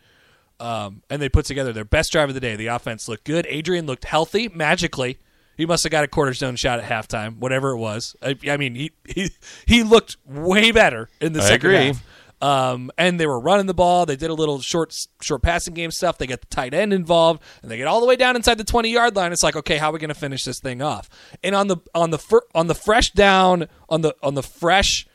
Um, 0.60 1.02
and 1.08 1.22
they 1.22 1.28
put 1.28 1.44
together 1.44 1.72
their 1.72 1.84
best 1.84 2.10
drive 2.12 2.28
of 2.28 2.34
the 2.34 2.40
day. 2.40 2.56
The 2.56 2.66
offense 2.68 3.08
looked 3.08 3.24
good. 3.24 3.46
Adrian 3.48 3.86
looked 3.86 4.04
healthy 4.04 4.48
magically. 4.48 5.18
He 5.56 5.66
must 5.66 5.82
have 5.82 5.90
got 5.90 6.04
a 6.04 6.08
cornerstone 6.08 6.56
shot 6.56 6.80
at 6.80 6.88
halftime, 6.88 7.38
whatever 7.38 7.70
it 7.70 7.78
was. 7.78 8.14
I, 8.22 8.36
I 8.48 8.56
mean, 8.56 8.74
he, 8.76 8.92
he 9.04 9.30
he 9.66 9.82
looked 9.82 10.16
way 10.24 10.70
better 10.70 11.08
in 11.20 11.32
the 11.32 11.40
I 11.40 11.44
second 11.48 11.70
agree. 11.70 11.86
half. 11.86 12.04
Um, 12.40 12.92
and 12.96 13.18
they 13.18 13.26
were 13.26 13.40
running 13.40 13.66
the 13.66 13.74
ball. 13.74 14.06
They 14.06 14.14
did 14.14 14.30
a 14.30 14.34
little 14.34 14.60
short 14.60 14.94
short 15.20 15.42
passing 15.42 15.74
game 15.74 15.90
stuff. 15.90 16.18
They 16.18 16.26
get 16.26 16.40
the 16.40 16.46
tight 16.46 16.72
end 16.72 16.92
involved, 16.92 17.42
and 17.62 17.70
they 17.70 17.76
get 17.76 17.88
all 17.88 18.00
the 18.00 18.06
way 18.06 18.14
down 18.14 18.36
inside 18.36 18.58
the 18.58 18.64
twenty 18.64 18.90
yard 18.90 19.16
line. 19.16 19.32
It's 19.32 19.42
like, 19.42 19.56
okay, 19.56 19.76
how 19.76 19.90
are 19.90 19.92
we 19.92 19.98
going 19.98 20.08
to 20.08 20.14
finish 20.14 20.44
this 20.44 20.60
thing 20.60 20.80
off? 20.80 21.10
And 21.42 21.54
on 21.54 21.66
the 21.66 21.78
on 21.94 22.10
the 22.10 22.18
fir- 22.18 22.46
on 22.54 22.68
the 22.68 22.76
fresh 22.76 23.10
down 23.10 23.66
on 23.88 24.02
the 24.02 24.14
on 24.22 24.34
the 24.34 24.44
fresh 24.44 25.06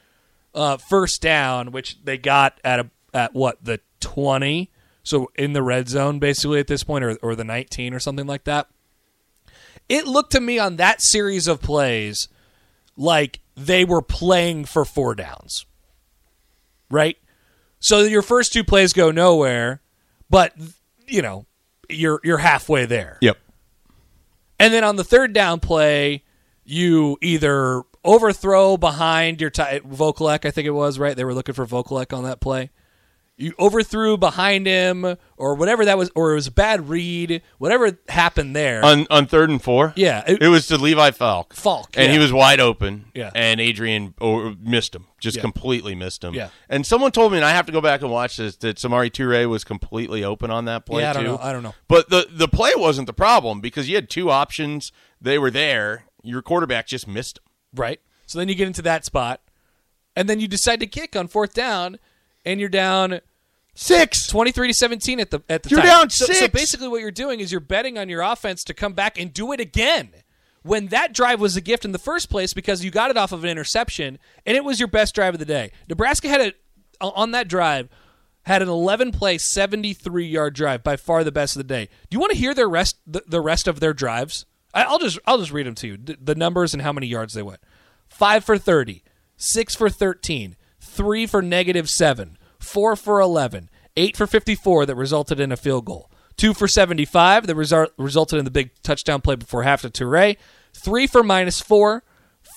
uh, 0.53 0.77
first 0.77 1.21
down, 1.21 1.71
which 1.71 2.03
they 2.03 2.17
got 2.17 2.59
at 2.63 2.81
a 2.81 2.89
at 3.13 3.33
what 3.33 3.63
the 3.63 3.79
twenty, 4.01 4.69
so 5.03 5.31
in 5.35 5.53
the 5.53 5.63
red 5.63 5.87
zone 5.87 6.19
basically 6.19 6.59
at 6.59 6.67
this 6.67 6.83
point, 6.83 7.05
or 7.05 7.17
or 7.21 7.35
the 7.35 7.45
nineteen 7.45 7.93
or 7.93 7.99
something 7.99 8.27
like 8.27 8.43
that. 8.43 8.67
It 9.87 10.07
looked 10.07 10.31
to 10.33 10.41
me 10.41 10.59
on 10.59 10.75
that 10.77 11.01
series 11.01 11.47
of 11.47 11.61
plays 11.61 12.27
like 12.97 13.39
they 13.55 13.85
were 13.85 14.01
playing 14.01 14.65
for 14.65 14.85
four 14.85 15.15
downs, 15.15 15.65
right? 16.93 17.17
So 17.79 17.99
your 17.99 18.21
first 18.21 18.53
two 18.53 18.63
plays 18.63 18.93
go 18.93 19.11
nowhere, 19.11 19.81
but 20.29 20.53
you 21.07 21.21
know 21.21 21.45
you're 21.89 22.21
you're 22.23 22.37
halfway 22.37 22.85
there. 22.85 23.17
Yep. 23.21 23.37
And 24.59 24.73
then 24.73 24.83
on 24.83 24.95
the 24.95 25.03
third 25.03 25.33
down 25.33 25.59
play, 25.59 26.23
you 26.63 27.17
either 27.21 27.83
overthrow 28.05 28.77
behind 28.77 29.41
your 29.41 29.49
t- 29.49 29.61
Vokolek, 29.61 30.45
I 30.45 30.51
think 30.51 30.67
it 30.67 30.71
was, 30.71 30.99
right? 30.99 31.15
They 31.15 31.25
were 31.25 31.33
looking 31.33 31.55
for 31.55 31.65
Vokolek 31.65 32.15
on 32.15 32.23
that 32.23 32.39
play. 32.39 32.69
You 33.35 33.53
overthrew 33.59 34.15
behind 34.15 34.67
him 34.67 35.17
or 35.37 35.55
whatever 35.55 35.85
that 35.85 35.97
was, 35.97 36.11
or 36.15 36.33
it 36.33 36.35
was 36.35 36.45
a 36.47 36.51
bad 36.51 36.87
read, 36.87 37.41
whatever 37.57 37.97
happened 38.07 38.55
there. 38.55 38.85
On 38.85 39.07
on 39.09 39.25
third 39.25 39.49
and 39.49 39.59
four, 39.61 39.91
Yeah, 39.95 40.23
it, 40.27 40.43
it- 40.43 40.47
was 40.49 40.67
to 40.67 40.77
Levi 40.77 41.09
Falck. 41.11 41.53
Falck, 41.55 41.95
and 41.97 42.11
he 42.11 42.19
was 42.19 42.31
wide 42.31 42.59
open. 42.59 43.05
Yeah. 43.15 43.31
and 43.33 43.59
Adrian 43.59 44.13
oh, 44.21 44.55
missed 44.61 44.93
him, 44.93 45.07
just 45.19 45.37
Yeah. 45.37 45.41
completely 45.41 45.95
missed 45.95 46.23
him. 46.23 46.35
Yeah. 46.35 46.49
and 46.69 46.85
someone 46.85 47.11
told 47.11 47.31
me, 47.31 47.39
and 47.39 47.45
I 47.45 47.51
have 47.51 47.65
to 47.65 47.71
go 47.71 47.81
back 47.81 48.03
and 48.03 48.11
watch 48.11 48.37
this, 48.37 48.55
that 48.57 48.77
Samori 48.77 49.09
Toure 49.09 49.49
was 49.49 49.63
completely 49.63 50.23
open 50.23 50.51
on 50.51 50.65
that 50.65 50.85
play 50.85 51.01
Yeah, 51.01 51.09
I 51.09 51.13
don't 51.13 51.23
too. 51.23 51.31
know. 51.31 51.39
I 51.41 51.51
don't 51.51 51.63
know. 51.63 51.73
But 51.87 52.09
the 52.11 52.27
the 52.31 52.47
play 52.47 52.73
wasn't 52.75 53.07
the 53.07 53.13
problem 53.13 53.61
because 53.61 53.89
you 53.89 53.95
had 53.95 54.11
two 54.11 54.29
options. 54.29 54.91
They 55.19 55.39
were 55.39 55.49
there. 55.51 56.05
Your 56.21 56.43
quarterback 56.43 56.85
just 56.85 57.07
missed 57.07 57.35
them. 57.37 57.43
Right. 57.81 57.99
So 58.27 58.37
then 58.37 58.47
you 58.47 58.53
get 58.55 58.67
into 58.67 58.83
that 58.83 59.05
spot, 59.05 59.41
and 60.15 60.29
then 60.29 60.39
you 60.39 60.47
decide 60.47 60.79
to 60.81 60.87
kick 60.87 61.15
on 61.15 61.27
fourth 61.27 61.53
down, 61.55 61.97
and 62.45 62.59
you're 62.59 62.69
down 62.69 63.19
six, 63.75 64.27
23 64.27 64.67
to 64.69 64.73
17 64.73 65.19
at 65.19 65.31
the 65.31 65.41
at 65.49 65.63
the 65.63 65.69
You're 65.69 65.79
time. 65.79 65.87
down 65.87 66.09
so, 66.09 66.25
So 66.31 66.47
basically, 66.47 66.87
what 66.87 67.01
you're 67.01 67.11
doing 67.11 67.39
is 67.39 67.51
you're 67.51 67.61
betting 67.61 67.97
on 67.97 68.09
your 68.09 68.21
offense 68.21 68.63
to 68.65 68.73
come 68.73 68.93
back 68.93 69.19
and 69.19 69.33
do 69.33 69.51
it 69.51 69.59
again. 69.59 70.11
When 70.61 70.87
that 70.87 71.13
drive 71.13 71.41
was 71.41 71.57
a 71.57 71.61
gift 71.61 71.83
in 71.83 71.91
the 71.91 71.99
first 71.99 72.29
place 72.29 72.53
because 72.53 72.85
you 72.85 72.91
got 72.91 73.11
it 73.11 73.17
off 73.17 73.33
of 73.33 73.43
an 73.43 73.49
interception, 73.49 74.17
and 74.45 74.55
it 74.55 74.63
was 74.63 74.79
your 74.79 74.87
best 74.87 75.13
drive 75.13 75.33
of 75.33 75.39
the 75.39 75.45
day. 75.45 75.71
Nebraska 75.89 76.29
had 76.29 76.41
a 76.41 76.53
on 77.01 77.31
that 77.31 77.47
drive 77.49 77.89
had 78.45 78.61
an 78.61 78.67
11 78.69 79.11
play 79.11 79.37
73 79.37 80.25
yard 80.25 80.53
drive 80.53 80.83
by 80.83 80.95
far 80.97 81.23
the 81.23 81.31
best 81.31 81.55
of 81.55 81.59
the 81.59 81.63
day. 81.67 81.85
Do 82.09 82.15
you 82.15 82.19
want 82.19 82.31
to 82.33 82.37
hear 82.37 82.53
their 82.53 82.69
rest 82.69 82.97
the, 83.07 83.23
the 83.27 83.41
rest 83.41 83.67
of 83.67 83.79
their 83.79 83.93
drives? 83.93 84.45
I, 84.73 84.83
I'll 84.83 84.99
just 84.99 85.19
I'll 85.25 85.37
just 85.37 85.51
read 85.51 85.65
them 85.65 85.75
to 85.75 85.87
you. 85.87 85.97
The 85.97 86.35
numbers 86.35 86.73
and 86.73 86.81
how 86.81 86.93
many 86.93 87.07
yards 87.07 87.33
they 87.33 87.43
went. 87.43 87.59
5 88.09 88.43
for 88.43 88.57
30, 88.57 89.03
6 89.37 89.75
for 89.75 89.89
13, 89.89 90.55
3 90.93 91.25
for 91.25 91.41
negative 91.41 91.89
7, 91.89 92.37
4 92.59 92.95
for 92.95 93.19
11, 93.19 93.69
8 93.97 94.15
for 94.15 94.27
54 94.27 94.85
that 94.85 94.95
resulted 94.95 95.39
in 95.39 95.51
a 95.51 95.57
field 95.57 95.85
goal. 95.85 96.09
2 96.37 96.53
for 96.53 96.67
75 96.67 97.47
that 97.47 97.55
result, 97.55 97.91
resulted 97.97 98.39
in 98.39 98.45
the 98.45 98.51
big 98.51 98.71
touchdown 98.83 99.21
play 99.21 99.35
before 99.35 99.63
half 99.63 99.81
to 99.81 99.89
Toure. 99.89 100.37
3 100.73 101.07
for 101.07 101.23
minus 101.23 101.61
4, 101.61 102.03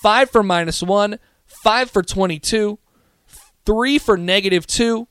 5 0.01 0.29
for 0.29 0.43
minus 0.43 0.83
1, 0.83 1.19
5 1.63 1.91
for 1.91 2.03
22, 2.03 2.79
3 3.65 3.97
for 3.97 4.17
negative 4.17 4.67
2, 4.67 5.07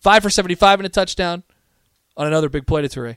5 0.00 0.22
for 0.22 0.30
75 0.30 0.80
and 0.80 0.86
a 0.86 0.90
touchdown 0.90 1.42
on 2.16 2.26
another 2.26 2.48
big 2.48 2.66
play 2.66 2.82
to 2.82 2.88
Toure. 2.88 3.16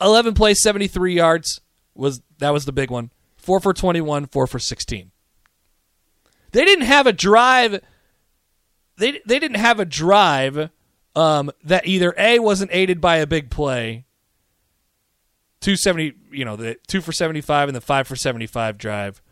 11 0.00 0.34
plays, 0.34 0.60
73 0.60 1.14
yards 1.14 1.60
was 1.94 2.20
that 2.38 2.50
was 2.50 2.64
the 2.64 2.72
big 2.72 2.90
one. 2.90 3.10
4 3.36 3.60
for 3.60 3.72
21, 3.72 4.26
4 4.26 4.46
for 4.46 4.58
16. 4.58 5.10
They 6.52 6.64
didn't 6.64 6.86
have 6.86 7.06
a 7.06 7.12
drive 7.12 7.80
they 8.96 9.20
they 9.26 9.38
didn't 9.38 9.56
have 9.56 9.80
a 9.80 9.84
drive 9.84 10.70
um, 11.16 11.50
that 11.62 11.86
either 11.86 12.14
A 12.18 12.38
wasn't 12.38 12.70
aided 12.72 13.00
by 13.00 13.16
a 13.16 13.26
big 13.26 13.50
play, 13.50 14.04
270, 15.60 16.14
you 16.32 16.44
know, 16.44 16.56
the 16.56 16.76
2 16.88 17.00
for 17.00 17.12
75 17.12 17.68
and 17.68 17.76
the 17.76 17.80
5 17.80 18.06
for 18.06 18.16
75 18.16 18.78
drive. 18.78 19.22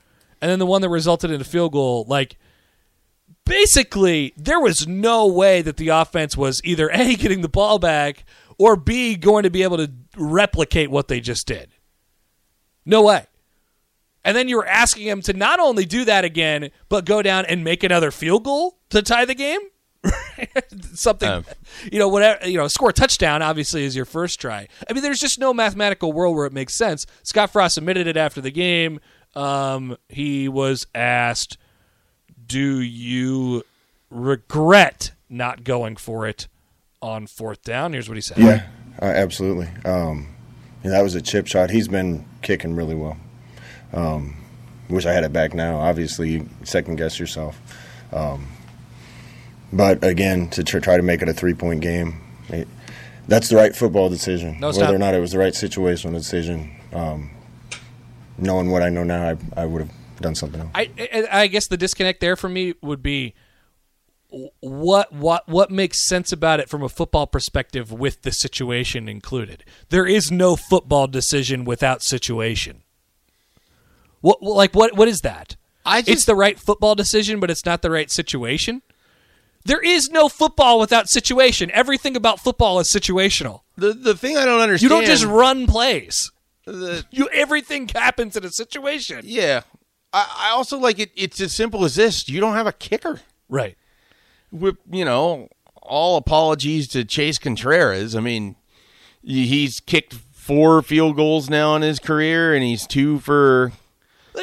And 0.41 0.51
then 0.51 0.59
the 0.59 0.67
one 0.67 0.81
that 0.83 0.89
resulted 0.89 1.31
in 1.31 1.41
a 1.41 1.45
field 1.45 1.73
goal 1.73 2.05
like 2.09 2.37
basically 3.45 4.33
there 4.37 4.61
was 4.61 4.87
no 4.87 5.27
way 5.27 5.63
that 5.63 5.77
the 5.77 5.89
offense 5.89 6.37
was 6.37 6.61
either 6.65 6.91
A 6.91 7.15
getting 7.17 7.43
the 7.43 7.49
ball 7.49 7.79
back 7.79 8.25
or 8.59 8.77
B 8.77 9.17
going 9.17 9.43
to 9.45 9.51
be 9.51 9.63
able 9.63 9.77
to 9.79 9.93
replicate 10.17 10.91
what 10.91 11.09
they 11.09 11.21
just 11.21 11.47
did. 11.47 11.73
No 12.85 13.03
way. 13.03 13.27
And 14.25 14.37
then 14.37 14.49
you 14.49 14.57
were 14.57 14.67
asking 14.67 15.07
him 15.07 15.21
to 15.23 15.33
not 15.33 15.59
only 15.59 15.85
do 15.85 16.05
that 16.05 16.25
again, 16.25 16.71
but 16.89 17.05
go 17.05 17.23
down 17.23 17.45
and 17.47 17.65
make 17.65 17.83
another 17.83 18.11
field 18.11 18.45
goal 18.45 18.79
to 18.93 19.03
tie 19.03 19.25
the 19.25 19.35
game. 19.35 19.61
Something, 20.95 21.29
Um. 21.29 21.45
you 21.93 21.99
know, 21.99 22.09
whatever, 22.09 22.49
you 22.49 22.57
know, 22.59 22.67
score 22.69 22.91
a 22.91 22.93
touchdown 22.93 23.41
obviously 23.43 23.85
is 23.85 23.95
your 23.95 24.05
first 24.05 24.41
try. 24.41 24.67
I 24.89 24.93
mean, 24.93 25.03
there's 25.03 25.21
just 25.21 25.39
no 25.39 25.55
mathematical 25.55 26.13
world 26.13 26.35
where 26.37 26.47
it 26.47 26.53
makes 26.53 26.75
sense. 26.75 27.07
Scott 27.23 27.51
Frost 27.51 27.79
admitted 27.79 28.07
it 28.07 28.17
after 28.17 28.41
the 28.41 28.51
game. 28.51 29.01
Um, 29.37 29.97
he 30.09 30.49
was 30.49 30.87
asked, 30.95 31.57
"Do 32.47 32.81
you 32.81 33.63
regret 34.11 35.13
not 35.31 35.63
going 35.65 35.97
for 35.97 36.27
it 36.27 36.49
on 37.01 37.27
fourth 37.29 37.63
down?" 37.63 37.93
Here's 37.93 38.09
what 38.09 38.17
he 38.17 38.21
said. 38.23 38.39
Yeah, 38.39 38.67
uh, 39.01 39.05
absolutely. 39.07 39.69
Um, 39.85 40.35
yeah, 40.83 40.91
that 40.91 41.03
was 41.03 41.15
a 41.15 41.23
chip 41.23 41.47
shot. 41.47 41.71
He's 41.71 41.89
been 41.89 42.27
kicking 42.43 42.75
really 42.75 42.97
well. 42.97 43.17
Um, 43.93 44.37
wish 44.91 45.07
I 45.07 45.13
had 45.13 45.23
it 45.25 45.33
back 45.33 45.55
now. 45.55 45.77
Obviously, 45.79 46.47
second 46.65 46.97
guess 46.97 47.19
yourself. 47.21 47.59
But 49.73 50.05
again, 50.05 50.49
to 50.51 50.63
tr- 50.63 50.81
try 50.81 50.97
to 50.97 51.03
make 51.03 51.23
it 51.23 51.29
a 51.29 51.33
three 51.33 51.55
point 51.55 51.81
game, 51.81 52.21
it, 52.49 52.69
that's 53.27 53.49
the 53.49 53.57
right 53.57 53.75
football 53.75 54.09
decision. 54.09 54.59
No, 54.61 54.69
Whether 54.69 54.81
not. 54.81 54.95
or 54.95 54.99
not 54.99 55.15
it 55.15 55.21
was 55.21 55.33
the 55.33 55.39
right 55.39 55.55
situational 55.55 56.13
decision, 56.13 56.71
um, 56.93 57.31
knowing 58.37 58.71
what 58.71 58.83
I 58.83 58.91
know 58.91 59.05
now, 59.05 59.31
I, 59.31 59.63
I 59.63 59.65
would 59.65 59.83
have 59.83 59.91
done 60.21 60.35
something 60.35 60.61
else. 60.61 60.71
I, 60.75 60.91
I 60.99 61.29
I 61.43 61.47
guess 61.47 61.69
the 61.69 61.77
disconnect 61.77 62.21
there 62.21 62.37
for 62.37 62.49
me 62.49 62.75
would 62.83 63.03
be 63.03 63.35
what 64.61 65.13
what 65.13 65.49
what 65.49 65.71
makes 65.71 66.07
sense 66.09 66.33
about 66.33 66.61
it 66.61 66.69
from 66.69 66.83
a 66.83 66.89
football 66.89 67.27
perspective 67.27 67.93
with 67.93 68.23
the 68.23 68.33
situation 68.33 69.09
included. 69.09 69.65
There 69.91 70.07
is 70.07 70.31
no 70.31 70.57
football 70.57 71.07
decision 71.07 71.65
without 71.65 72.03
situation. 72.03 72.83
What 74.21 74.43
like 74.43 74.75
what 74.75 74.97
what 74.97 75.09
is 75.09 75.21
that? 75.21 75.57
I 75.85 76.03
it's 76.07 76.25
the 76.25 76.37
right 76.37 76.59
football 76.59 76.95
decision, 76.95 77.41
but 77.41 77.51
it's 77.51 77.67
not 77.67 77.83
the 77.83 77.91
right 77.91 78.11
situation. 78.11 78.83
There 79.65 79.81
is 79.81 80.11
no 80.11 80.29
football 80.29 80.81
without 80.81 81.09
situation. 81.09 81.71
Everything 81.73 82.17
about 82.17 82.41
football 82.41 82.81
is 82.81 82.91
situational. 82.93 83.61
The 83.77 83.93
the 83.93 84.17
thing 84.17 84.37
I 84.37 84.45
don't 84.45 84.61
understand. 84.61 84.91
You 84.91 84.97
understand. 84.97 85.21
don't 85.21 85.31
just 85.31 85.39
run 85.41 85.67
plays. 85.67 86.31
The, 86.67 87.05
You 87.11 87.29
everything 87.33 87.89
happens 87.89 88.37
in 88.37 88.45
a 88.45 88.51
situation. 88.51 89.21
yeah. 89.25 89.63
I, 90.13 90.49
I 90.49 90.51
also 90.51 90.79
like 90.79 90.99
it. 90.99 91.11
It's 91.17 91.41
as 91.41 91.55
simple 91.55 91.85
as 91.85 91.95
this. 91.95 92.29
You 92.29 92.39
don't 92.41 92.55
have 92.55 92.67
a 92.67 92.73
kicker. 92.73 93.21
Right. 93.49 93.77
With 94.51 94.77
you 94.91 95.05
know, 95.05 95.49
all 95.81 96.17
apologies 96.19 96.87
to 96.89 97.05
Chase 97.05 97.39
Contreras. 97.39 98.15
I 98.15 98.21
mean, 98.21 98.57
he- 99.23 99.47
he's 99.47 99.81
kicked 99.81 100.15
four 100.33 100.83
field 100.83 101.17
goals 101.17 101.49
now 101.49 101.75
in 101.77 101.83
his 101.83 101.99
career, 101.99 102.53
and 102.55 102.63
he's 102.63 102.87
two 102.87 103.21
for 103.21 103.73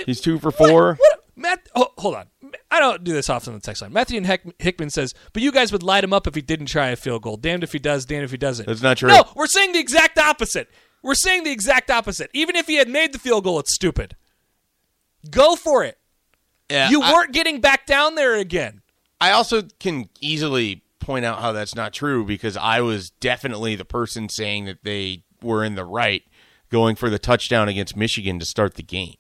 he's 0.06 0.20
two 0.22 0.40
for 0.40 0.50
four. 0.52 0.96
What? 0.96 1.26
Matt, 1.36 1.70
oh, 1.76 1.88
hold 2.00 2.16
on. 2.16 2.26
I 2.72 2.80
don't 2.80 3.04
do 3.04 3.14
this 3.14 3.30
often 3.30 3.54
on 3.54 3.60
the 3.60 3.64
text 3.64 3.82
line. 3.82 3.92
Matthew 3.92 4.22
Heck- 4.24 4.44
Hickman 4.62 4.92
says, 4.92 5.14
but 5.34 5.42
you 5.42 5.52
guys 5.52 5.72
would 5.72 5.82
light 5.82 6.04
him 6.04 6.14
up 6.14 6.28
if 6.28 6.36
he 6.36 6.42
didn't 6.42 6.68
try 6.68 6.90
a 6.90 6.96
field 6.96 7.24
goal. 7.24 7.36
Damned 7.36 7.64
if 7.64 7.72
he 7.72 7.80
does, 7.80 8.06
damned 8.06 8.26
if 8.26 8.32
he 8.32 8.38
doesn't. 8.38 8.68
That's 8.68 8.82
not 8.84 8.98
true. 8.98 9.10
No, 9.10 9.24
we're 9.36 9.48
saying 9.48 9.72
the 9.74 9.80
exact 9.80 10.20
opposite. 10.20 10.70
We're 11.02 11.16
saying 11.16 11.46
the 11.46 11.52
exact 11.52 11.90
opposite. 11.90 12.30
Even 12.34 12.56
if 12.56 12.68
he 12.68 12.76
had 12.76 12.88
made 12.90 13.12
the 13.14 13.20
field 13.20 13.44
goal, 13.46 13.58
it's 13.60 13.74
stupid. 13.74 14.16
Go 15.30 15.56
for 15.56 15.84
it. 15.84 15.98
Yeah, 16.70 16.90
you 16.90 17.02
I- 17.02 17.12
weren't 17.12 17.34
getting 17.34 17.60
back 17.62 17.86
down 17.88 18.16
there 18.16 18.36
again. 18.36 18.82
I 19.20 19.32
also 19.32 19.64
can 19.80 20.10
easily 20.22 20.84
point 21.00 21.26
out 21.26 21.40
how 21.42 21.52
that's 21.52 21.76
not 21.76 21.92
true 21.94 22.24
because 22.24 22.56
I 22.56 22.82
was 22.82 23.10
definitely 23.10 23.76
the 23.76 23.84
person 23.86 24.30
saying 24.30 24.66
that 24.66 24.84
they 24.84 25.24
were 25.42 25.64
in 25.64 25.76
the 25.76 25.84
right 25.84 26.24
going 26.70 26.96
for 26.96 27.10
the 27.10 27.20
touchdown 27.20 27.68
against 27.68 27.96
Michigan 27.98 28.38
to 28.40 28.46
start 28.46 28.76
the 28.76 28.84
game. 28.84 29.16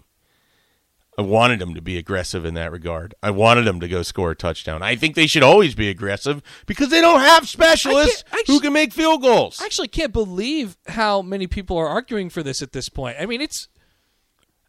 I 1.19 1.21
wanted 1.21 1.59
them 1.59 1.75
to 1.75 1.81
be 1.81 1.97
aggressive 1.97 2.45
in 2.45 2.53
that 2.53 2.71
regard. 2.71 3.13
I 3.21 3.31
wanted 3.31 3.65
them 3.65 3.81
to 3.81 3.89
go 3.89 4.03
score 4.03 4.31
a 4.31 4.35
touchdown. 4.37 4.81
I 4.81 4.95
think 4.95 5.15
they 5.15 5.27
should 5.27 5.43
always 5.43 5.75
be 5.75 5.89
aggressive 5.89 6.41
because 6.65 6.87
they 6.87 7.01
don't 7.01 7.19
have 7.19 7.45
specialists 7.45 8.23
I 8.31 8.41
who 8.47 8.61
can 8.61 8.71
make 8.71 8.93
field 8.93 9.21
goals. 9.21 9.59
I 9.61 9.65
actually 9.65 9.89
can't 9.89 10.13
believe 10.13 10.77
how 10.87 11.21
many 11.21 11.45
people 11.45 11.77
are 11.77 11.89
arguing 11.89 12.29
for 12.29 12.41
this 12.41 12.61
at 12.61 12.71
this 12.71 12.87
point. 12.87 13.17
I 13.19 13.25
mean, 13.25 13.41
it's 13.41 13.67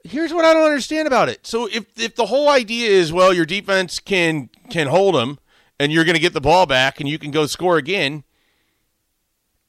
Here's 0.02 0.34
what 0.34 0.44
I 0.44 0.52
don't 0.52 0.64
understand 0.64 1.06
about 1.06 1.28
it. 1.28 1.46
So 1.46 1.68
if 1.70 1.86
if 1.96 2.16
the 2.16 2.26
whole 2.26 2.48
idea 2.48 2.90
is 2.90 3.12
well, 3.12 3.32
your 3.32 3.46
defense 3.46 4.00
can 4.00 4.50
can 4.70 4.88
hold 4.88 5.14
them 5.14 5.38
and 5.78 5.92
you're 5.92 6.04
going 6.04 6.16
to 6.16 6.20
get 6.20 6.32
the 6.32 6.40
ball 6.40 6.66
back 6.66 6.98
and 6.98 7.08
you 7.08 7.20
can 7.20 7.30
go 7.30 7.46
score 7.46 7.76
again, 7.76 8.24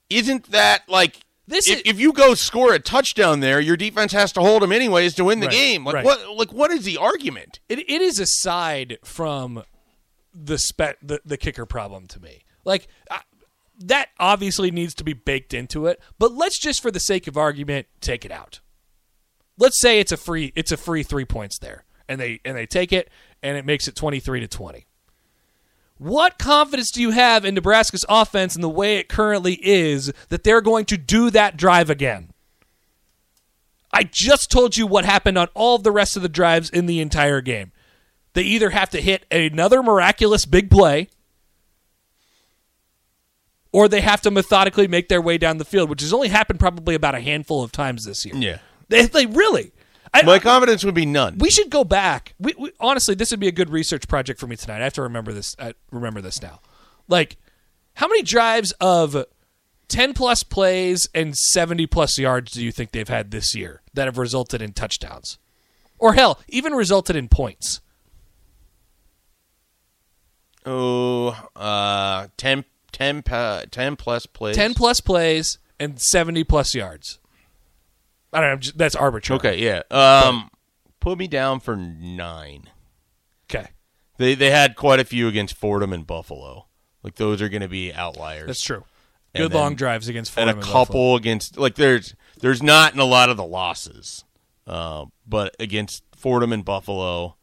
isn't 0.10 0.50
that 0.50 0.90
like 0.90 1.20
This 1.52 1.70
if, 1.70 1.78
is- 1.78 1.84
if 1.86 2.00
you 2.00 2.14
go 2.14 2.34
score 2.34 2.74
a 2.74 2.80
touchdown 2.80 3.40
there, 3.42 3.60
your 3.60 3.78
defense 3.78 4.12
has 4.14 4.32
to 4.34 4.42
hold 4.42 4.64
them 4.64 4.72
anyways 4.72 5.14
to 5.16 5.24
win 5.26 5.40
the 5.42 5.48
Right, 5.48 5.54
game. 5.56 5.86
Like 5.86 5.96
right. 5.96 6.06
what 6.06 6.36
like 6.38 6.52
what 6.54 6.72
is 6.72 6.84
the 6.86 6.98
argument? 6.98 7.60
it, 7.70 7.80
it 7.80 8.02
is 8.02 8.20
aside 8.20 8.98
from 9.04 9.64
the 10.34 10.58
spe- 10.58 10.98
the, 11.02 11.22
the 11.26 11.38
kicker 11.38 11.66
problem 11.66 12.08
to 12.08 12.20
me. 12.22 12.44
Like 12.66 12.88
I, 13.10 13.22
that 13.80 14.10
obviously 14.20 14.72
needs 14.72 14.94
to 14.96 15.04
be 15.04 15.14
baked 15.14 15.54
into 15.54 15.88
it, 15.88 16.00
but 16.18 16.32
let's 16.32 16.58
just 16.60 16.82
for 16.82 16.90
the 16.92 17.00
sake 17.00 17.28
of 17.28 17.36
argument 17.38 17.88
take 18.00 18.24
it 18.26 18.32
out. 18.32 18.60
Let's 19.58 19.80
say 19.82 20.00
it's 20.00 20.12
a 20.12 20.18
free 20.18 20.54
it's 20.56 20.72
a 20.72 20.78
free 20.78 21.04
3 21.04 21.26
points 21.26 21.60
there 21.60 21.84
and 22.08 22.20
they 22.20 22.40
and 22.46 22.56
they 22.58 22.66
take 22.66 22.94
it 22.94 23.10
and 23.44 23.58
it 23.58 23.66
makes 23.66 23.88
it 23.88 23.96
23 23.96 24.40
to 24.40 24.48
20. 24.48 24.86
What 26.02 26.40
confidence 26.40 26.90
do 26.90 27.00
you 27.00 27.12
have 27.12 27.46
in 27.46 27.54
Nebraska's 27.54 28.08
offense 28.10 28.56
and 28.56 28.64
the 28.64 28.70
way 28.70 28.98
it 28.98 29.08
currently 29.08 29.60
is 29.62 30.12
that 30.30 30.44
they're 30.44 30.60
going 30.60 30.86
to 30.86 30.98
do 30.98 31.30
that 31.30 31.58
drive 31.58 31.92
again? 31.92 32.32
I 33.94 34.02
just 34.06 34.50
told 34.50 34.76
you 34.76 34.88
what 34.88 35.06
happened 35.06 35.38
on 35.38 35.50
all 35.54 35.76
of 35.76 35.84
the 35.84 35.92
rest 35.92 36.16
of 36.16 36.24
the 36.24 36.28
drives 36.28 36.72
in 36.72 36.88
the 36.88 37.02
entire 37.02 37.40
game. 37.40 37.72
They 38.34 38.42
either 38.42 38.72
have 38.72 38.90
to 38.90 39.00
hit 39.00 39.28
another 39.30 39.84
miraculous 39.84 40.48
big 40.48 40.72
play 40.72 41.08
or 43.72 43.88
they 43.88 44.02
have 44.02 44.22
to 44.22 44.32
methodically 44.32 44.88
make 44.88 45.08
their 45.08 45.22
way 45.22 45.38
down 45.38 45.60
the 45.60 45.66
field, 45.66 45.88
which 45.88 46.02
has 46.02 46.14
only 46.14 46.30
happened 46.30 46.60
probably 46.60 46.96
about 46.96 47.14
a 47.14 47.22
handful 47.22 47.62
of 47.62 47.72
times 47.72 48.06
this 48.06 48.26
year. 48.26 48.34
Yeah. 48.36 48.58
They, 48.88 49.06
they 49.06 49.28
really. 49.28 49.72
I, 50.14 50.24
My 50.24 50.40
confidence 50.40 50.84
would 50.84 50.94
be 50.96 51.06
none. 51.06 51.38
we 51.38 51.50
should 51.50 51.70
go 51.70 51.84
back. 51.86 52.34
We, 52.38 52.54
we, 52.60 52.72
honestly, 52.82 53.16
this 53.16 53.32
would 53.32 53.40
be 53.40 53.48
a 53.48 53.52
good 53.54 53.70
research 53.70 54.08
project 54.10 54.40
for 54.42 54.48
me 54.48 54.56
tonight. 54.58 54.82
I 54.82 54.84
have 54.84 54.94
to 54.94 55.02
remember 55.04 55.32
this. 55.32 55.56
I 55.58 55.74
remember 55.92 56.20
this 56.22 56.42
now. 56.42 56.60
Like, 57.08 57.38
how 57.94 58.08
many 58.08 58.22
drives 58.22 58.74
of 58.82 59.26
ten 59.88 60.14
plus 60.14 60.44
plays 60.44 61.08
and 61.16 61.36
seventy 61.36 61.86
plus 61.88 62.18
yards 62.18 62.52
do 62.52 62.64
you 62.64 62.72
think 62.74 62.92
they've 62.92 63.08
had 63.08 63.32
this 63.32 63.56
year 63.56 63.82
that 63.94 64.06
have 64.06 64.18
resulted 64.18 64.62
in 64.62 64.74
touchdowns, 64.74 65.38
or 65.98 66.14
hell, 66.14 66.40
even 66.50 66.74
resulted 66.74 67.16
in 67.16 67.30
points? 67.30 67.80
Oh, 70.66 71.30
uh 71.56 72.28
10 72.38 72.66
10 72.92 73.24
pa- 73.24 73.64
10 73.72 73.96
plus 73.96 74.26
plays. 74.26 74.56
Ten 74.56 74.74
plus 74.74 75.00
plays 75.00 75.58
and 75.80 76.00
seventy 76.00 76.44
plus 76.44 76.76
yards. 76.76 77.18
I 78.34 78.42
don't 78.42 78.50
know. 78.52 78.56
Just- 78.58 78.78
That's 78.78 78.96
arbitrary. 78.96 79.38
Okay, 79.40 79.58
yeah. 79.64 79.82
Um 79.92 80.50
put 81.00 81.18
me 81.18 81.28
down 81.28 81.60
for 81.60 81.76
9. 81.76 82.70
Okay. 83.50 83.68
They 84.18 84.36
they 84.36 84.52
had 84.52 84.76
quite 84.76 85.00
a 85.00 85.06
few 85.06 85.28
against 85.28 85.56
Fordham 85.56 85.92
and 85.94 86.06
Buffalo. 86.06 86.68
Like 87.04 87.16
those 87.16 87.42
are 87.42 87.50
going 87.50 87.64
to 87.64 87.68
be 87.68 87.92
outliers. 87.92 88.46
That's 88.48 88.62
true. 88.62 88.84
And 89.34 89.44
Good 89.44 89.52
then- 89.54 89.62
long 89.62 89.76
drives 89.76 90.08
against 90.08 90.32
and 90.38 90.46
Fordham 90.48 90.58
a 90.58 90.62
and 90.62 90.66
couple 90.68 90.82
Buffalo. 90.86 91.16
against 91.16 91.58
like 91.58 91.76
there's 91.76 92.16
there's 92.40 92.62
not 92.62 92.94
in 92.94 93.00
a 93.00 93.06
lot 93.06 93.30
of 93.30 93.38
the 93.38 93.46
losses, 93.46 94.24
uh, 94.68 95.06
but 95.28 95.56
against 95.60 96.04
Fordham 96.16 96.54
and 96.54 96.64
Buffalo, 96.66 97.36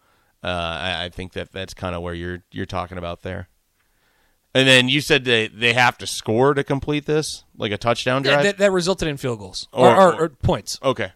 uh, 0.44 0.46
I, 0.46 1.04
I 1.04 1.08
think 1.08 1.32
that 1.32 1.50
that's 1.52 1.74
kind 1.74 1.94
of 1.96 2.02
where 2.02 2.14
you're 2.14 2.44
you're 2.52 2.66
talking 2.66 2.98
about 2.98 3.22
there. 3.22 3.48
And 4.54 4.66
then 4.66 4.88
you 4.88 5.00
said 5.00 5.24
they 5.24 5.48
they 5.48 5.74
have 5.74 5.98
to 5.98 6.06
score 6.06 6.54
to 6.54 6.64
complete 6.64 7.06
this, 7.06 7.44
like 7.56 7.70
a 7.72 7.76
touchdown 7.78 8.22
drive. 8.22 8.42
that, 8.44 8.58
that 8.58 8.72
resulted 8.72 9.06
in 9.08 9.16
field 9.16 9.38
goals 9.38 9.68
or, 9.72 9.88
Or- 9.88 10.14
or, 10.14 10.20
or 10.24 10.28
points. 10.30 10.78
okay, 10.82 11.12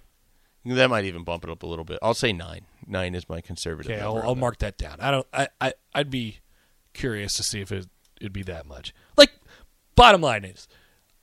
that 0.66 0.88
might 0.90 1.04
even 1.06 1.24
bump 1.24 1.44
it 1.44 1.50
up 1.50 1.62
a 1.62 1.66
little 1.66 1.84
bit. 1.84 1.98
I'll 2.02 2.14
say 2.14 2.32
nine. 2.32 2.66
Nine 2.86 3.14
is 3.14 3.28
my 3.28 3.40
conservative. 3.40 3.92
Okay, 3.92 4.00
I'll, 4.00 4.18
I'll 4.18 4.34
mark 4.34 4.58
that 4.58 4.76
down. 4.76 4.96
I 5.00 5.10
don't. 5.10 5.26
I, 5.32 5.48
I 5.60 5.72
I'd 5.94 6.10
be 6.10 6.38
curious 6.92 7.34
to 7.34 7.42
see 7.42 7.60
if 7.60 7.72
it, 7.72 7.86
it'd 8.20 8.32
be 8.32 8.42
that 8.42 8.66
much. 8.66 8.92
Like, 9.16 9.30
bottom 9.94 10.20
line 10.20 10.44
is, 10.44 10.68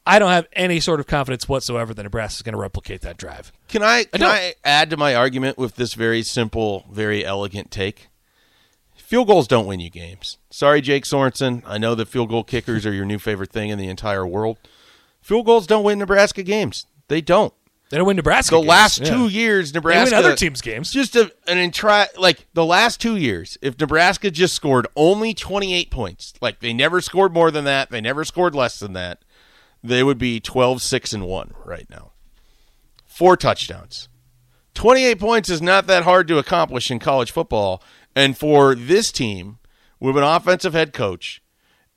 I 0.05 0.17
don't 0.19 0.31
have 0.31 0.47
any 0.53 0.79
sort 0.79 0.99
of 0.99 1.05
confidence 1.05 1.47
whatsoever 1.47 1.93
that 1.93 2.01
Nebraska's 2.03 2.41
going 2.41 2.53
to 2.53 2.59
replicate 2.59 3.01
that 3.01 3.17
drive. 3.17 3.51
Can 3.67 3.83
I 3.83 4.05
can. 4.05 4.23
I, 4.23 4.55
add 4.63 4.89
to 4.89 4.97
my 4.97 5.13
argument 5.13 5.57
with 5.59 5.75
this 5.75 5.93
very 5.93 6.23
simple, 6.23 6.85
very 6.91 7.23
elegant 7.23 7.69
take? 7.71 8.07
Field 9.09 9.25
goals 9.25 9.47
don't 9.47 9.65
win 9.65 9.79
you 9.79 9.89
games. 9.89 10.37
Sorry, 10.51 10.81
Jake 10.81 11.03
Sorensen. 11.03 11.63
I 11.65 11.79
know 11.79 11.95
that 11.95 12.07
field 12.07 12.29
goal 12.29 12.43
kickers 12.43 12.85
are 12.85 12.93
your 12.93 13.05
new 13.05 13.17
favorite 13.17 13.51
thing 13.51 13.71
in 13.71 13.79
the 13.79 13.87
entire 13.87 14.23
world. 14.23 14.57
Field 15.19 15.47
goals 15.47 15.65
don't 15.65 15.83
win 15.83 15.97
Nebraska 15.97 16.43
games. 16.43 16.85
They 17.07 17.19
don't. 17.19 17.51
They 17.89 17.97
don't 17.97 18.05
win 18.05 18.17
Nebraska. 18.17 18.53
The 18.53 18.59
games. 18.59 18.67
last 18.69 18.99
Yeah. 18.99 19.05
two 19.09 19.27
years, 19.27 19.71
They 19.71 19.77
Nebraska 19.77 20.15
win 20.15 20.23
other 20.23 20.35
teams' 20.35 20.61
games. 20.61 20.91
Just 20.91 21.15
a, 21.15 21.31
an 21.47 21.57
entry 21.57 22.03
like 22.19 22.45
the 22.53 22.63
last 22.63 23.01
two 23.01 23.15
years. 23.15 23.57
If 23.63 23.79
Nebraska 23.79 24.29
just 24.29 24.53
scored 24.53 24.85
only 24.95 25.33
twenty 25.33 25.73
eight 25.73 25.89
points, 25.89 26.35
like 26.39 26.59
they 26.59 26.71
never 26.71 27.01
scored 27.01 27.33
more 27.33 27.49
than 27.49 27.65
that, 27.65 27.89
they 27.89 28.01
never 28.01 28.23
scored 28.23 28.53
less 28.53 28.77
than 28.77 28.93
that, 28.93 29.23
they 29.83 30.03
would 30.03 30.19
be 30.19 30.39
12-6 30.39 31.15
and 31.15 31.25
one 31.25 31.55
right 31.65 31.89
now. 31.89 32.11
Four 33.07 33.35
touchdowns. 33.37 34.07
28 34.75 35.19
points 35.19 35.49
is 35.49 35.61
not 35.63 35.87
that 35.87 36.03
hard 36.03 36.27
to 36.27 36.37
accomplish 36.37 36.91
in 36.91 36.99
college 36.99 37.31
football. 37.31 37.81
And 38.15 38.37
for 38.37 38.75
this 38.75 39.11
team, 39.11 39.59
with 39.99 40.17
an 40.17 40.23
offensive 40.23 40.73
head 40.73 40.93
coach 40.93 41.41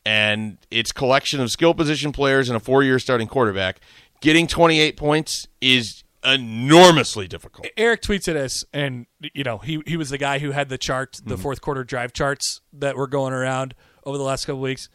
and 0.04 0.58
its 0.70 0.92
collection 0.92 1.40
of 1.40 1.50
skill 1.50 1.74
position 1.74 2.12
players 2.12 2.48
and 2.48 2.56
a 2.56 2.60
four 2.60 2.82
year 2.82 2.98
starting 2.98 3.26
quarterback, 3.28 3.80
getting 4.20 4.46
28 4.46 4.96
points 4.96 5.46
is 5.60 6.04
enormously 6.24 7.26
difficult. 7.26 7.66
Eric 7.76 8.02
tweets 8.02 8.28
at 8.28 8.36
us, 8.36 8.64
and 8.72 9.06
you 9.34 9.42
know 9.44 9.58
he 9.58 9.82
he 9.86 9.96
was 9.96 10.10
the 10.10 10.18
guy 10.18 10.38
who 10.38 10.50
had 10.52 10.68
the 10.68 10.78
chart, 10.78 11.20
the 11.24 11.34
Mm-hmm. 11.34 11.42
fourth 11.42 11.60
quarter 11.60 11.82
drive 11.84 12.12
charts 12.12 12.60
that 12.72 12.96
were 12.96 13.06
going 13.08 13.32
around 13.32 13.74
over 14.04 14.16
the 14.18 14.24
last 14.24 14.44
couple 14.46 14.60
weeks. 14.60 14.88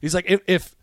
He's 0.00 0.14
like, 0.14 0.26
if, 0.28 0.40
if 0.46 0.74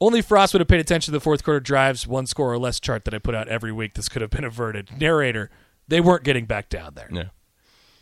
only 0.00 0.20
Frost 0.20 0.52
would 0.52 0.60
have 0.60 0.68
paid 0.68 0.80
attention 0.80 1.12
to 1.12 1.16
the 1.16 1.20
fourth 1.22 1.42
quarter 1.42 1.60
drives, 1.60 2.06
one 2.06 2.26
score 2.26 2.52
or 2.52 2.58
less 2.58 2.78
chart 2.80 3.04
that 3.06 3.14
I 3.14 3.18
put 3.18 3.34
out 3.34 3.48
every 3.48 3.72
week, 3.72 3.94
this 3.94 4.08
could 4.10 4.20
have 4.20 4.30
been 4.30 4.44
averted. 4.44 4.90
Narrator, 5.00 5.50
they 5.88 6.00
weren't 6.02 6.24
getting 6.24 6.44
back 6.44 6.68
down 6.68 6.92
there. 6.94 7.08
Yeah. 7.10 7.24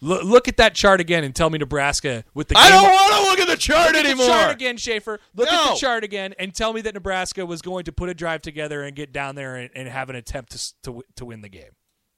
Lo- 0.04 0.22
look 0.22 0.48
at 0.48 0.56
that 0.58 0.74
chart 0.74 1.00
again 1.00 1.24
and 1.24 1.34
tell 1.34 1.48
me 1.50 1.58
Nebraska 1.58 2.24
with 2.34 2.48
the. 2.48 2.56
I 2.58 2.68
don't 2.68 2.82
want 2.82 3.14
to 3.14 3.22
look 3.22 3.38
at 3.40 3.48
the 3.48 3.56
chart 3.60 3.86
Look 3.88 3.96
at 3.96 4.04
anymore. 4.04 4.26
the 4.26 4.32
chart 4.32 4.54
again, 4.54 4.76
Schaefer. 4.76 5.18
Look 5.34 5.48
at 5.48 5.70
the 5.72 5.76
chart 5.80 6.04
again 6.04 6.34
and 6.38 6.54
tell 6.54 6.72
me 6.72 6.80
that 6.82 6.94
Nebraska 6.94 7.46
was 7.46 7.62
going 7.62 7.84
to 7.84 7.92
put 7.92 8.08
a 8.10 8.14
drive 8.14 8.42
together 8.42 8.82
and 8.82 8.94
get 8.94 9.12
down 9.12 9.34
there 9.34 9.56
and, 9.56 9.70
and 9.74 9.88
have 9.88 10.10
an 10.10 10.16
attempt 10.16 10.52
to, 10.52 10.72
to 10.82 11.02
to 11.16 11.24
win 11.24 11.40
the 11.40 11.48
game. 11.48 11.72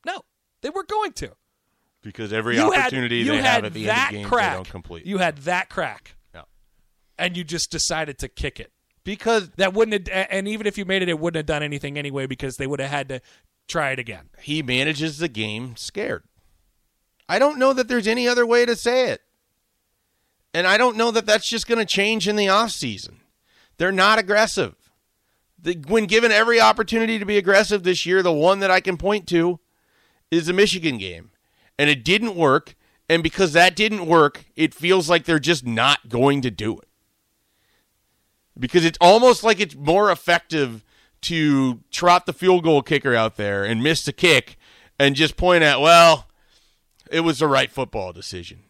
No, 0.04 0.22
they 0.62 0.70
were 0.70 0.84
going 0.84 1.12
to. 1.12 1.32
Because 2.02 2.32
every 2.32 2.56
You 2.56 2.72
opportunity 2.74 3.18
you 3.18 3.26
they 3.32 3.36
had 3.36 3.44
have 3.44 3.64
at 3.66 3.72
the 3.74 3.88
end 3.90 3.98
of 4.06 4.10
games, 4.12 4.28
crack. 4.28 4.50
they 4.52 4.56
don't 4.56 4.68
complete. 4.70 5.06
You 5.06 5.18
had 5.18 5.38
that 5.38 5.68
crack. 5.68 6.16
Yeah. 6.34 6.42
And 7.18 7.36
you 7.36 7.42
just 7.44 7.70
decided 7.70 8.18
to 8.18 8.28
kick 8.28 8.60
it. 8.60 8.70
Because 9.02 9.50
that 9.56 9.74
wouldn't 9.74 10.08
have, 10.08 10.26
and 10.30 10.46
even 10.48 10.66
if 10.66 10.76
you 10.78 10.84
made 10.84 11.02
it, 11.02 11.08
it 11.08 11.18
wouldn't 11.18 11.36
have 11.36 11.46
done 11.46 11.62
anything 11.62 11.96
anyway 11.98 12.26
because 12.26 12.56
they 12.56 12.66
would 12.66 12.80
have 12.80 12.90
had 12.90 13.08
to 13.10 13.20
try 13.68 13.90
it 13.90 13.98
again. 13.98 14.28
he 14.40 14.62
manages 14.62 15.18
the 15.18 15.28
game 15.28 15.76
scared. 15.76 16.24
I 17.28 17.38
don't 17.38 17.58
know 17.58 17.72
that 17.72 17.88
there's 17.88 18.06
any 18.06 18.28
other 18.28 18.46
way 18.46 18.64
to 18.66 18.76
say 18.76 19.10
it. 19.10 19.22
And 20.54 20.66
I 20.66 20.78
don't 20.78 20.96
know 20.96 21.10
that 21.10 21.26
that's 21.26 21.48
just 21.48 21.66
going 21.66 21.78
to 21.78 21.84
change 21.84 22.26
in 22.26 22.36
the 22.36 22.46
offseason. 22.46 23.16
They're 23.78 23.92
not 23.92 24.18
aggressive. 24.18 24.74
The, 25.60 25.74
when 25.88 26.06
given 26.06 26.32
every 26.32 26.60
opportunity 26.60 27.18
to 27.18 27.26
be 27.26 27.36
aggressive 27.36 27.82
this 27.82 28.06
year, 28.06 28.22
the 28.22 28.32
one 28.32 28.60
that 28.60 28.70
I 28.70 28.80
can 28.80 28.96
point 28.96 29.26
to 29.28 29.60
is 30.30 30.46
the 30.46 30.52
Michigan 30.52 30.98
game. 30.98 31.30
And 31.78 31.90
it 31.90 32.04
didn't 32.04 32.36
work. 32.36 32.74
And 33.08 33.22
because 33.22 33.52
that 33.52 33.76
didn't 33.76 34.06
work, 34.06 34.46
it 34.56 34.74
feels 34.74 35.10
like 35.10 35.24
they're 35.24 35.38
just 35.38 35.66
not 35.66 36.08
going 36.08 36.42
to 36.42 36.50
do 36.50 36.78
it. 36.78 36.88
Because 38.58 38.84
it's 38.84 38.98
almost 39.00 39.44
like 39.44 39.60
it's 39.60 39.74
more 39.74 40.10
effective 40.10 40.84
to 41.22 41.80
trot 41.90 42.26
the 42.26 42.32
field 42.32 42.64
goal 42.64 42.82
kicker 42.82 43.14
out 43.14 43.36
there 43.36 43.64
and 43.64 43.82
miss 43.82 44.04
the 44.04 44.12
kick 44.12 44.56
and 44.98 45.14
just 45.14 45.36
point 45.36 45.62
at, 45.62 45.80
well, 45.80 46.25
it 47.10 47.20
was 47.20 47.38
the 47.38 47.48
right 47.48 47.70
football 47.70 48.12
decision. 48.12 48.64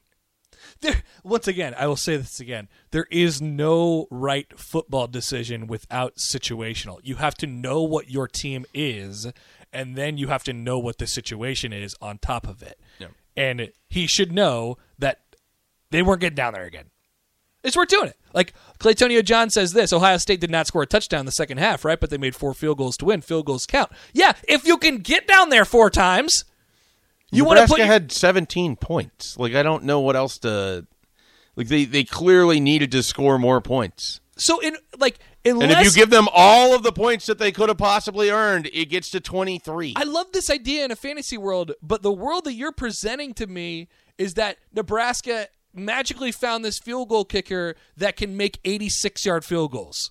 There, 0.80 1.02
once 1.22 1.48
again, 1.48 1.74
I 1.78 1.86
will 1.86 1.96
say 1.96 2.16
this 2.16 2.40
again. 2.40 2.68
There 2.90 3.06
is 3.10 3.40
no 3.40 4.06
right 4.10 4.46
football 4.58 5.06
decision 5.06 5.66
without 5.66 6.16
situational. 6.16 6.98
You 7.02 7.16
have 7.16 7.34
to 7.36 7.46
know 7.46 7.82
what 7.82 8.10
your 8.10 8.28
team 8.28 8.66
is, 8.74 9.26
and 9.72 9.96
then 9.96 10.18
you 10.18 10.28
have 10.28 10.44
to 10.44 10.52
know 10.52 10.78
what 10.78 10.98
the 10.98 11.06
situation 11.06 11.72
is 11.72 11.94
on 12.00 12.18
top 12.18 12.46
of 12.46 12.62
it. 12.62 12.78
Yeah. 12.98 13.08
And 13.36 13.70
he 13.88 14.06
should 14.06 14.32
know 14.32 14.76
that 14.98 15.20
they 15.90 16.02
weren't 16.02 16.20
getting 16.20 16.36
down 16.36 16.54
there 16.54 16.64
again. 16.64 16.86
It's 17.62 17.76
worth 17.76 17.88
doing 17.88 18.08
it. 18.08 18.16
Like 18.32 18.52
Claytonio 18.78 19.24
John 19.24 19.50
says 19.50 19.72
this 19.72 19.92
Ohio 19.92 20.18
State 20.18 20.40
did 20.40 20.50
not 20.50 20.66
score 20.66 20.82
a 20.82 20.86
touchdown 20.86 21.20
in 21.20 21.26
the 21.26 21.32
second 21.32 21.58
half, 21.58 21.84
right? 21.84 21.98
But 21.98 22.10
they 22.10 22.18
made 22.18 22.36
four 22.36 22.54
field 22.54 22.78
goals 22.78 22.96
to 22.98 23.06
win. 23.06 23.22
Field 23.22 23.46
goals 23.46 23.66
count. 23.66 23.90
Yeah, 24.12 24.34
if 24.46 24.64
you 24.66 24.78
can 24.78 24.98
get 24.98 25.26
down 25.26 25.48
there 25.48 25.64
four 25.64 25.90
times, 25.90 26.44
you 27.30 27.44
want 27.44 27.58
to 27.58 27.62
Nebraska 27.62 27.82
put 27.82 27.86
had 27.86 28.12
17 28.12 28.76
points. 28.76 29.38
Like 29.38 29.54
I 29.54 29.62
don't 29.62 29.84
know 29.84 30.00
what 30.00 30.16
else 30.16 30.38
to 30.38 30.86
like 31.56 31.68
they 31.68 31.84
they 31.84 32.04
clearly 32.04 32.60
needed 32.60 32.92
to 32.92 33.02
score 33.02 33.38
more 33.38 33.60
points. 33.60 34.20
so 34.36 34.60
in 34.60 34.76
like 34.98 35.18
unless 35.44 35.70
and 35.70 35.72
if 35.72 35.84
you 35.84 35.92
give 35.92 36.10
them 36.10 36.28
all 36.32 36.74
of 36.74 36.82
the 36.82 36.92
points 36.92 37.26
that 37.26 37.38
they 37.38 37.52
could 37.52 37.68
have 37.68 37.78
possibly 37.78 38.30
earned, 38.30 38.68
it 38.72 38.86
gets 38.86 39.10
to 39.10 39.20
23. 39.20 39.94
I 39.96 40.04
love 40.04 40.26
this 40.32 40.50
idea 40.50 40.84
in 40.84 40.90
a 40.90 40.96
fantasy 40.96 41.38
world, 41.38 41.72
but 41.82 42.02
the 42.02 42.12
world 42.12 42.44
that 42.44 42.54
you're 42.54 42.72
presenting 42.72 43.34
to 43.34 43.46
me 43.46 43.88
is 44.18 44.34
that 44.34 44.58
Nebraska 44.74 45.48
magically 45.74 46.32
found 46.32 46.64
this 46.64 46.78
field 46.78 47.08
goal 47.08 47.24
kicker 47.24 47.74
that 47.96 48.16
can 48.16 48.36
make 48.36 48.58
86 48.64 49.24
yard 49.24 49.44
field 49.44 49.72
goals. 49.72 50.10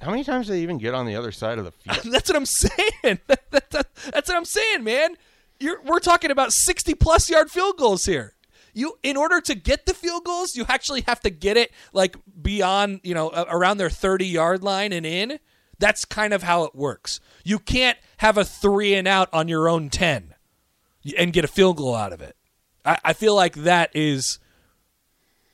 How 0.00 0.10
many 0.10 0.24
times 0.24 0.46
do 0.46 0.52
they 0.52 0.60
even 0.60 0.78
get 0.78 0.94
on 0.94 1.06
the 1.06 1.16
other 1.16 1.32
side 1.32 1.58
of 1.58 1.64
the 1.64 1.72
field? 1.72 2.00
That's 2.12 2.28
what 2.28 2.36
I'm 2.36 2.46
saying. 2.46 3.18
That's 3.50 4.28
what 4.28 4.36
I'm 4.36 4.44
saying, 4.44 4.84
man. 4.84 5.16
You're, 5.58 5.80
we're 5.82 6.00
talking 6.00 6.30
about 6.30 6.52
60 6.52 6.94
plus 6.94 7.30
yard 7.30 7.50
field 7.50 7.78
goals 7.78 8.04
here. 8.04 8.34
You, 8.74 8.98
in 9.02 9.16
order 9.16 9.40
to 9.40 9.54
get 9.54 9.86
the 9.86 9.94
field 9.94 10.24
goals, 10.24 10.54
you 10.54 10.66
actually 10.68 11.00
have 11.02 11.20
to 11.20 11.30
get 11.30 11.56
it 11.56 11.72
like 11.94 12.16
beyond, 12.42 13.00
you 13.04 13.14
know, 13.14 13.30
around 13.30 13.78
their 13.78 13.88
30 13.88 14.26
yard 14.26 14.62
line 14.62 14.92
and 14.92 15.06
in. 15.06 15.38
That's 15.78 16.04
kind 16.04 16.34
of 16.34 16.42
how 16.42 16.64
it 16.64 16.74
works. 16.74 17.20
You 17.44 17.58
can't 17.58 17.98
have 18.18 18.36
a 18.36 18.44
three 18.44 18.94
and 18.94 19.08
out 19.08 19.28
on 19.32 19.48
your 19.48 19.68
own 19.68 19.88
10 19.88 20.34
and 21.16 21.32
get 21.32 21.44
a 21.44 21.48
field 21.48 21.78
goal 21.78 21.94
out 21.94 22.12
of 22.12 22.20
it. 22.20 22.36
I, 22.84 22.98
I 23.04 23.12
feel 23.14 23.34
like 23.34 23.54
that 23.56 23.90
is 23.94 24.38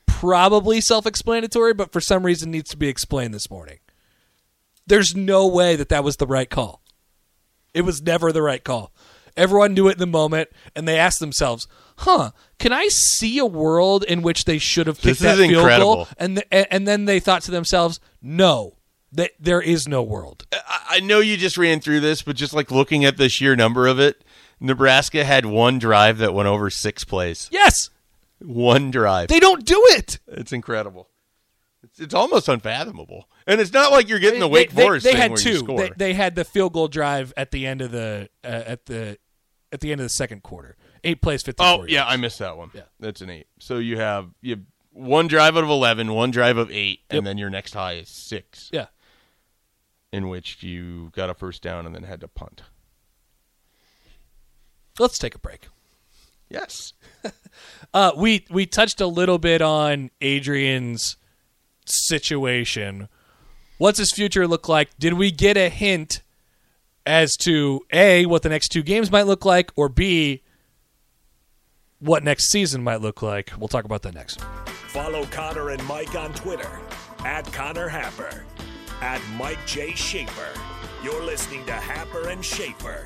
probably 0.05 0.81
self 0.81 1.05
explanatory, 1.05 1.73
but 1.73 1.91
for 1.91 2.01
some 2.01 2.25
reason 2.25 2.51
needs 2.51 2.69
to 2.71 2.77
be 2.77 2.87
explained 2.87 3.33
this 3.33 3.49
morning. 3.49 3.79
There's 4.87 5.15
no 5.15 5.47
way 5.47 5.75
that 5.75 5.89
that 5.89 6.03
was 6.03 6.17
the 6.17 6.27
right 6.27 6.49
call. 6.49 6.81
It 7.73 7.81
was 7.81 8.01
never 8.01 8.31
the 8.31 8.41
right 8.41 8.63
call. 8.63 8.93
Everyone 9.35 9.73
knew 9.73 9.87
it 9.87 9.93
in 9.93 9.99
the 9.99 10.05
moment, 10.05 10.49
and 10.75 10.87
they 10.87 10.99
asked 10.99 11.19
themselves, 11.19 11.67
"Huh? 11.99 12.31
Can 12.59 12.71
I 12.71 12.87
see 12.89 13.39
a 13.39 13.45
world 13.45 14.03
in 14.03 14.21
which 14.21 14.45
they 14.45 14.59
should 14.59 14.85
have 14.85 15.01
This 15.01 15.19
that 15.19 15.37
field 15.37 15.51
incredible. 15.51 15.95
goal?" 15.95 16.07
And 16.17 16.43
th- 16.51 16.67
and 16.69 16.87
then 16.87 17.05
they 17.05 17.19
thought 17.19 17.41
to 17.43 17.51
themselves, 17.51 17.99
"No, 18.21 18.77
that 19.11 19.31
there 19.39 19.61
is 19.61 19.87
no 19.87 20.03
world." 20.03 20.45
I 20.53 20.97
I 20.97 20.99
know 20.99 21.19
you 21.19 21.35
just 21.37 21.57
ran 21.57 21.79
through 21.79 22.01
this, 22.01 22.21
but 22.21 22.35
just 22.35 22.53
like 22.53 22.69
looking 22.69 23.03
at 23.05 23.17
the 23.17 23.27
sheer 23.29 23.55
number 23.55 23.87
of 23.87 23.99
it, 23.99 24.23
Nebraska 24.59 25.23
had 25.23 25.47
one 25.47 25.79
drive 25.79 26.19
that 26.19 26.35
went 26.35 26.47
over 26.47 26.69
six 26.69 27.03
plays. 27.03 27.49
Yes, 27.51 27.89
One 28.39 28.91
drive. 28.91 29.29
they 29.29 29.39
don't 29.39 29.65
do 29.65 29.81
it. 29.91 30.19
It's 30.27 30.51
incredible. 30.53 31.09
It's, 31.83 31.99
it's 31.99 32.13
almost 32.13 32.47
unfathomable. 32.47 33.29
And 33.45 33.59
it's 33.59 33.73
not 33.73 33.91
like 33.91 34.07
you're 34.07 34.19
getting 34.19 34.39
the 34.39 34.47
Wake 34.47 34.71
they, 34.71 34.83
Forest 34.83 35.03
they 35.03 35.11
thing 35.11 35.21
had 35.21 35.35
two. 35.35 35.61
They, 35.63 35.91
they 35.97 36.13
had 36.13 36.35
the 36.35 36.45
field 36.45 36.73
goal 36.73 36.87
drive 36.87 37.33
at 37.35 37.51
the 37.51 37.67
end 37.67 37.81
of 37.81 37.91
the 37.91 38.29
uh, 38.43 38.47
at 38.47 38.85
the 38.85 39.17
at 39.71 39.81
the 39.81 39.91
end 39.91 39.99
of 40.01 40.05
the 40.05 40.09
second 40.09 40.43
quarter. 40.43 40.77
Eight 41.03 41.21
plays, 41.21 41.43
fifty. 41.43 41.61
oh 41.63 41.83
yeah, 41.87 42.05
I 42.05 42.15
missed 42.15 42.39
that 42.39 42.55
one. 42.57 42.71
Yeah, 42.73 42.83
that's 42.99 43.19
an 43.21 43.29
eight. 43.29 43.47
So 43.59 43.77
you 43.79 43.97
have 43.97 44.29
you 44.41 44.51
have 44.51 44.63
one 44.91 45.27
drive 45.27 45.57
out 45.57 45.63
of 45.65 45.69
eleven, 45.69 46.13
one 46.13 46.31
drive 46.31 46.55
of 46.57 46.71
eight, 46.71 47.01
Yep. 47.11 47.17
and 47.17 47.27
then 47.27 47.37
your 47.37 47.49
next 47.49 47.73
high 47.73 47.93
is 47.93 48.09
six. 48.09 48.69
Yeah. 48.71 48.85
in 50.13 50.29
which 50.29 50.63
you 50.63 51.09
got 51.13 51.29
a 51.29 51.33
first 51.33 51.61
down 51.61 51.85
and 51.85 51.93
then 51.93 52.03
had 52.03 52.21
to 52.21 52.27
punt. 52.29 52.61
Let's 54.99 55.17
take 55.17 55.35
a 55.35 55.39
break. 55.39 55.67
Yes. 56.49 56.93
Uh, 57.93 58.11
we 58.17 58.43
we 58.49 58.65
touched 58.65 58.99
a 58.99 59.05
little 59.05 59.37
bit 59.37 59.61
on 59.61 60.09
Adrian's 60.21 61.17
situation. 61.85 63.07
What's 63.77 63.99
his 63.99 64.11
future 64.11 64.47
look 64.47 64.69
like? 64.69 64.97
Did 64.99 65.13
we 65.13 65.31
get 65.31 65.57
a 65.57 65.69
hint 65.69 66.21
as 67.05 67.35
to 67.37 67.81
a 67.91 68.25
what 68.25 68.43
the 68.43 68.49
next 68.49 68.69
two 68.69 68.83
games 68.83 69.11
might 69.11 69.27
look 69.27 69.45
like, 69.45 69.71
or 69.75 69.89
b 69.89 70.41
what 71.99 72.23
next 72.23 72.51
season 72.51 72.83
might 72.83 73.01
look 73.01 73.21
like? 73.21 73.51
We'll 73.57 73.67
talk 73.67 73.85
about 73.85 74.01
that 74.03 74.13
next. 74.13 74.41
Follow 74.87 75.25
Connor 75.25 75.69
and 75.71 75.83
Mike 75.87 76.15
on 76.15 76.33
Twitter 76.33 76.69
at 77.25 77.51
Connor 77.51 77.87
Happer, 77.87 78.43
at 79.01 79.21
Mike 79.37 79.65
J. 79.65 79.93
Schaefer. 79.95 80.59
You're 81.03 81.23
listening 81.23 81.65
to 81.65 81.73
Happer 81.73 82.29
and 82.29 82.43
Schaefer. 82.43 83.05